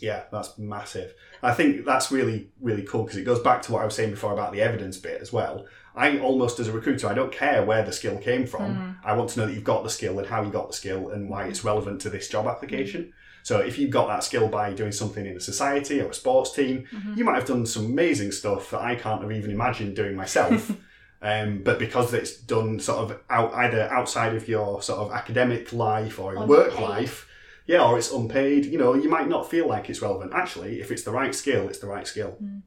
Yeah, 0.00 0.24
that's 0.30 0.58
massive. 0.58 1.14
I 1.42 1.54
think 1.54 1.86
that's 1.86 2.10
really, 2.12 2.50
really 2.60 2.82
cool 2.82 3.04
because 3.04 3.16
it 3.16 3.24
goes 3.24 3.40
back 3.40 3.62
to 3.62 3.72
what 3.72 3.82
I 3.82 3.84
was 3.84 3.94
saying 3.94 4.10
before 4.10 4.32
about 4.32 4.52
the 4.52 4.60
evidence 4.60 4.98
bit 4.98 5.22
as 5.22 5.32
well. 5.32 5.66
I 5.94 6.18
almost, 6.18 6.58
as 6.58 6.68
a 6.68 6.72
recruiter, 6.72 7.06
I 7.06 7.14
don't 7.14 7.32
care 7.32 7.64
where 7.64 7.84
the 7.84 7.92
skill 7.92 8.18
came 8.18 8.46
from. 8.46 8.76
Mm. 8.76 8.96
I 9.04 9.14
want 9.14 9.30
to 9.30 9.40
know 9.40 9.46
that 9.46 9.54
you've 9.54 9.62
got 9.62 9.84
the 9.84 9.90
skill 9.90 10.18
and 10.18 10.26
how 10.26 10.42
you 10.42 10.50
got 10.50 10.68
the 10.68 10.74
skill 10.74 11.10
and 11.10 11.30
why 11.30 11.46
it's 11.46 11.64
relevant 11.64 12.00
to 12.02 12.10
this 12.10 12.28
job 12.28 12.46
application. 12.46 13.12
So 13.44 13.60
if 13.60 13.78
you 13.78 13.88
got 13.88 14.08
that 14.08 14.24
skill 14.24 14.48
by 14.48 14.72
doing 14.72 14.90
something 14.90 15.24
in 15.24 15.36
a 15.36 15.40
society 15.40 16.00
or 16.00 16.08
a 16.08 16.14
sports 16.14 16.52
team, 16.52 16.86
mm-hmm. 16.90 17.14
you 17.14 17.24
might 17.24 17.34
have 17.34 17.46
done 17.46 17.66
some 17.66 17.84
amazing 17.84 18.32
stuff 18.32 18.70
that 18.70 18.80
I 18.80 18.96
can't 18.96 19.22
have 19.22 19.30
even 19.30 19.50
imagined 19.50 19.94
doing 19.94 20.16
myself. 20.16 20.72
um, 21.22 21.62
but 21.62 21.78
because 21.78 22.12
it's 22.14 22.38
done 22.38 22.80
sort 22.80 23.10
of 23.10 23.20
out 23.30 23.52
either 23.52 23.82
outside 23.92 24.34
of 24.34 24.48
your 24.48 24.82
sort 24.82 24.98
of 24.98 25.12
academic 25.12 25.72
life 25.72 26.18
or 26.18 26.32
your 26.32 26.46
work 26.46 26.80
life, 26.80 27.28
yeah, 27.66 27.84
or 27.84 27.98
it's 27.98 28.10
unpaid, 28.10 28.66
you 28.66 28.78
know, 28.78 28.94
you 28.94 29.08
might 29.08 29.28
not 29.28 29.48
feel 29.48 29.68
like 29.68 29.88
it's 29.88 30.02
relevant. 30.02 30.32
Actually, 30.34 30.80
if 30.80 30.90
it's 30.90 31.02
the 31.02 31.10
right 31.10 31.34
skill, 31.34 31.68
it's 31.68 31.78
the 31.78 31.86
right 31.86 32.06
skill. 32.06 32.36
Mm. 32.42 32.62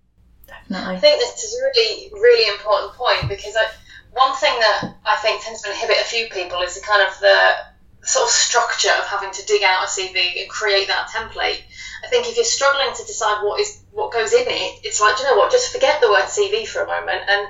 Definitely. 0.47 0.95
I 0.95 0.99
think 0.99 1.19
this 1.19 1.43
is 1.43 1.59
a 1.59 1.63
really, 1.63 2.09
really 2.13 2.49
important 2.49 2.93
point 2.93 3.29
because 3.29 3.55
I, 3.55 3.67
one 4.11 4.35
thing 4.37 4.57
that 4.59 4.95
I 5.05 5.15
think 5.17 5.43
tends 5.43 5.61
to 5.61 5.71
inhibit 5.71 5.97
a 5.99 6.05
few 6.05 6.27
people 6.29 6.61
is 6.61 6.75
the 6.75 6.81
kind 6.81 7.03
of 7.07 7.19
the 7.19 8.07
sort 8.07 8.23
of 8.23 8.31
structure 8.31 8.91
of 8.97 9.05
having 9.05 9.31
to 9.31 9.45
dig 9.45 9.63
out 9.63 9.83
a 9.83 9.87
CV 9.87 10.41
and 10.41 10.49
create 10.49 10.87
that 10.87 11.09
template. 11.09 11.59
I 12.03 12.07
think 12.07 12.27
if 12.27 12.35
you're 12.35 12.45
struggling 12.45 12.95
to 12.95 13.03
decide 13.03 13.43
what 13.43 13.59
is 13.59 13.81
what 13.91 14.13
goes 14.13 14.33
in 14.33 14.47
it, 14.47 14.79
it's 14.83 15.01
like, 15.01 15.19
you 15.19 15.25
know 15.25 15.35
what, 15.35 15.51
just 15.51 15.73
forget 15.73 15.99
the 15.99 16.09
word 16.09 16.23
CV 16.23 16.65
for 16.65 16.81
a 16.81 16.87
moment 16.87 17.23
and 17.27 17.47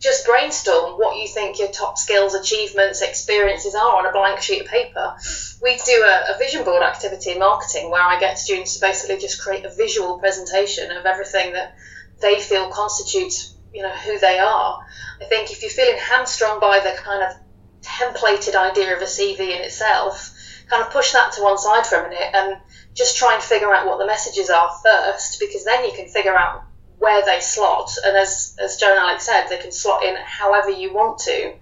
just 0.00 0.24
brainstorm 0.24 0.98
what 0.98 1.18
you 1.18 1.28
think 1.28 1.58
your 1.58 1.68
top 1.68 1.98
skills, 1.98 2.34
achievements, 2.34 3.02
experiences 3.02 3.74
are 3.74 3.98
on 3.98 4.06
a 4.06 4.12
blank 4.12 4.40
sheet 4.40 4.62
of 4.62 4.66
paper. 4.66 5.14
We 5.62 5.76
do 5.84 6.02
a, 6.02 6.34
a, 6.34 6.38
vision 6.38 6.64
board 6.64 6.82
activity 6.82 7.32
in 7.32 7.38
marketing 7.38 7.90
where 7.90 8.02
I 8.02 8.18
get 8.18 8.38
students 8.38 8.74
to 8.74 8.80
basically 8.80 9.18
just 9.18 9.42
create 9.42 9.66
a 9.66 9.74
visual 9.74 10.18
presentation 10.18 10.90
of 10.90 11.04
everything 11.04 11.52
that 11.52 11.76
they 12.20 12.40
feel 12.40 12.68
constitutes, 12.70 13.54
you 13.72 13.82
know, 13.82 13.90
who 13.90 14.18
they 14.18 14.38
are. 14.38 14.80
I 15.20 15.24
think 15.24 15.50
if 15.50 15.62
you're 15.62 15.70
feeling 15.70 15.98
hamstrung 15.98 16.60
by 16.60 16.80
the 16.80 16.96
kind 17.00 17.22
of 17.22 17.36
templated 17.82 18.54
idea 18.54 18.94
of 18.96 19.02
a 19.02 19.06
CV 19.06 19.40
in 19.40 19.62
itself, 19.62 20.34
kind 20.68 20.82
of 20.82 20.90
push 20.90 21.12
that 21.12 21.32
to 21.32 21.42
one 21.42 21.58
side 21.58 21.86
for 21.86 21.96
a 21.96 22.08
minute 22.08 22.30
and 22.34 22.56
just 22.94 23.16
try 23.16 23.34
and 23.34 23.42
figure 23.42 23.72
out 23.74 23.86
what 23.86 23.98
the 23.98 24.06
messages 24.06 24.50
are 24.50 24.70
first, 24.82 25.40
because 25.40 25.64
then 25.64 25.84
you 25.84 25.92
can 25.92 26.08
figure 26.08 26.36
out 26.36 26.62
where 26.98 27.24
they 27.24 27.40
slot. 27.40 27.90
And 28.04 28.16
as 28.16 28.56
as 28.62 28.76
Joe 28.76 28.90
and 28.90 28.98
Alex 28.98 29.24
said, 29.24 29.46
they 29.48 29.58
can 29.58 29.72
slot 29.72 30.04
in 30.04 30.14
however 30.16 30.70
you 30.70 30.92
want 30.92 31.18
to. 31.20 31.54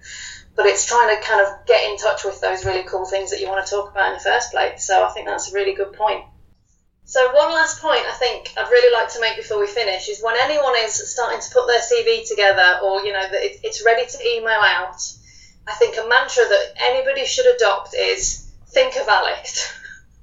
But 0.55 0.65
it's 0.65 0.85
trying 0.85 1.15
to 1.15 1.23
kind 1.23 1.41
of 1.41 1.65
get 1.65 1.89
in 1.89 1.97
touch 1.97 2.25
with 2.25 2.41
those 2.41 2.65
really 2.65 2.83
cool 2.83 3.05
things 3.05 3.31
that 3.31 3.39
you 3.39 3.47
want 3.47 3.65
to 3.65 3.71
talk 3.71 3.91
about 3.91 4.07
in 4.07 4.13
the 4.15 4.19
first 4.19 4.51
place. 4.51 4.85
So 4.85 5.05
I 5.05 5.09
think 5.11 5.27
that's 5.27 5.51
a 5.51 5.55
really 5.55 5.73
good 5.73 5.93
point. 5.93 6.25
So 7.09 7.33
one 7.33 7.51
last 7.51 7.81
point 7.81 8.05
I 8.05 8.13
think 8.13 8.53
I'd 8.55 8.69
really 8.69 8.93
like 8.93 9.11
to 9.13 9.19
make 9.19 9.35
before 9.35 9.59
we 9.59 9.65
finish 9.65 10.09
is 10.09 10.21
when 10.21 10.35
anyone 10.39 10.75
is 10.77 10.93
starting 11.11 11.41
to 11.41 11.49
put 11.51 11.65
their 11.65 11.81
CV 11.81 12.27
together 12.27 12.81
or 12.83 13.01
you 13.03 13.11
know 13.11 13.27
that 13.31 13.65
it's 13.65 13.83
ready 13.83 14.05
to 14.05 14.27
email 14.27 14.61
out, 14.61 15.01
I 15.67 15.73
think 15.73 15.97
a 15.97 16.07
mantra 16.07 16.43
that 16.47 16.73
anybody 16.79 17.25
should 17.25 17.47
adopt 17.47 17.95
is 17.95 18.53
think 18.67 18.95
of 18.95 19.07
Alex. 19.07 19.73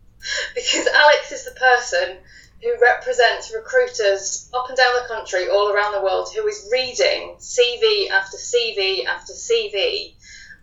because 0.55 0.87
Alex 0.87 1.33
is 1.33 1.45
the 1.45 1.59
person 1.59 2.19
who 2.63 2.73
represents 2.81 3.53
recruiters 3.53 4.49
up 4.55 4.69
and 4.69 4.77
down 4.77 4.95
the 4.95 5.13
country, 5.13 5.49
all 5.49 5.73
around 5.73 5.93
the 5.93 6.03
world, 6.03 6.29
who 6.33 6.47
is 6.47 6.69
reading 6.71 7.35
CV 7.41 8.11
after 8.11 8.37
CV 8.37 9.05
after 9.07 9.33
CV. 9.33 10.15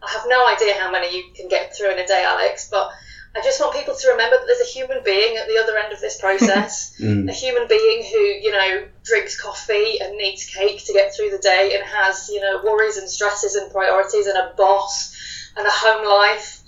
I 0.01 0.09
have 0.12 0.23
no 0.27 0.47
idea 0.47 0.75
how 0.79 0.89
many 0.89 1.17
you 1.17 1.33
can 1.36 1.49
get 1.49 1.75
through 1.75 1.91
in 1.91 1.99
a 1.99 2.07
day, 2.07 2.23
Alex, 2.25 2.69
but 2.71 2.91
I 3.36 3.41
just 3.41 3.60
want 3.60 3.74
people 3.76 3.96
to 3.96 4.08
remember 4.10 4.38
that 4.38 4.46
there's 4.46 4.62
a 4.62 4.72
human 4.72 5.04
being 5.04 5.38
at 5.38 5.48
the 5.48 5.58
other 5.58 5.76
end 5.78 5.91
of 5.91 6.00
this 6.00 6.19
process, 6.19 6.96
Mm. 7.02 7.28
a 7.30 7.34
human 7.34 7.67
being 7.67 8.04
who, 8.04 8.19
you 8.19 8.52
know, 8.52 8.86
drinks 9.04 9.39
coffee 9.39 10.00
and 10.00 10.15
needs 10.17 10.46
cake 10.46 10.84
to 10.86 10.93
get 10.93 11.15
through 11.15 11.32
the 11.32 11.39
day 11.39 11.72
and 11.76 11.84
has, 11.84 12.30
you 12.30 12.39
know, 12.39 12.62
worries 12.63 12.98
and 12.98 13.10
stresses 13.10 13.56
and 13.56 13.72
priorities 13.72 14.28
and 14.28 14.38
a 14.38 14.54
boss 14.56 15.15
and 15.58 15.65
a 15.65 15.72
home 15.72 16.06
life. 16.06 16.62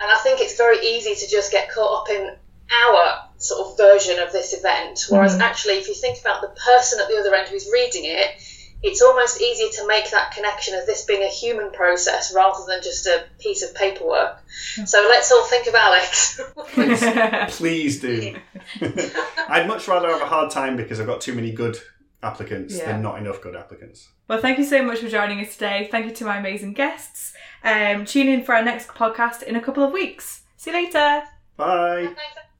And 0.00 0.10
I 0.10 0.16
think 0.18 0.40
it's 0.40 0.56
very 0.56 0.78
easy 0.86 1.14
to 1.14 1.30
just 1.30 1.50
get 1.50 1.70
caught 1.72 2.02
up 2.02 2.14
in 2.14 2.36
our 2.72 3.28
sort 3.38 3.66
of 3.66 3.76
version 3.76 4.18
of 4.20 4.32
this 4.32 4.54
event. 4.54 5.06
Whereas 5.08 5.38
actually, 5.40 5.74
if 5.74 5.88
you 5.88 5.94
think 5.94 6.20
about 6.20 6.40
the 6.40 6.48
person 6.48 7.00
at 7.00 7.08
the 7.08 7.18
other 7.18 7.34
end 7.34 7.48
who's 7.48 7.68
reading 7.72 8.02
it, 8.04 8.30
it's 8.82 9.00
almost 9.02 9.40
easier 9.40 9.68
to 9.80 9.86
make 9.86 10.10
that 10.10 10.32
connection 10.32 10.74
of 10.74 10.86
this 10.86 11.04
being 11.04 11.22
a 11.22 11.28
human 11.28 11.70
process 11.70 12.34
rather 12.34 12.64
than 12.66 12.82
just 12.82 13.06
a 13.06 13.24
piece 13.38 13.62
of 13.62 13.74
paperwork. 13.74 14.38
So 14.86 14.98
let's 15.08 15.30
all 15.30 15.44
think 15.44 15.66
of 15.68 15.74
Alex. 15.74 16.40
Please 17.56 18.00
do. 18.00 18.36
I'd 19.48 19.66
much 19.68 19.86
rather 19.88 20.08
have 20.08 20.20
a 20.22 20.26
hard 20.26 20.50
time 20.50 20.76
because 20.76 21.00
I've 21.00 21.06
got 21.06 21.20
too 21.20 21.34
many 21.34 21.52
good 21.52 21.78
applicants 22.22 22.76
Yeah. 22.76 22.86
than 22.92 23.02
not 23.02 23.18
enough 23.18 23.40
good 23.40 23.56
applicants. 23.56 24.08
Well, 24.28 24.40
thank 24.40 24.58
you 24.58 24.64
so 24.64 24.82
much 24.82 25.00
for 25.00 25.08
joining 25.08 25.40
us 25.44 25.54
today. 25.54 25.88
Thank 25.90 26.06
you 26.06 26.12
to 26.12 26.24
my 26.24 26.38
amazing 26.38 26.72
guests. 26.74 27.34
Um, 27.64 28.04
tune 28.04 28.28
in 28.28 28.44
for 28.44 28.54
our 28.54 28.62
next 28.64 28.88
podcast 28.88 29.42
in 29.42 29.56
a 29.56 29.60
couple 29.60 29.82
of 29.84 29.92
weeks. 29.92 30.42
See 30.56 30.70
you 30.70 30.76
later. 30.76 31.22
Bye. 31.56 32.04
Thanks. 32.14 32.51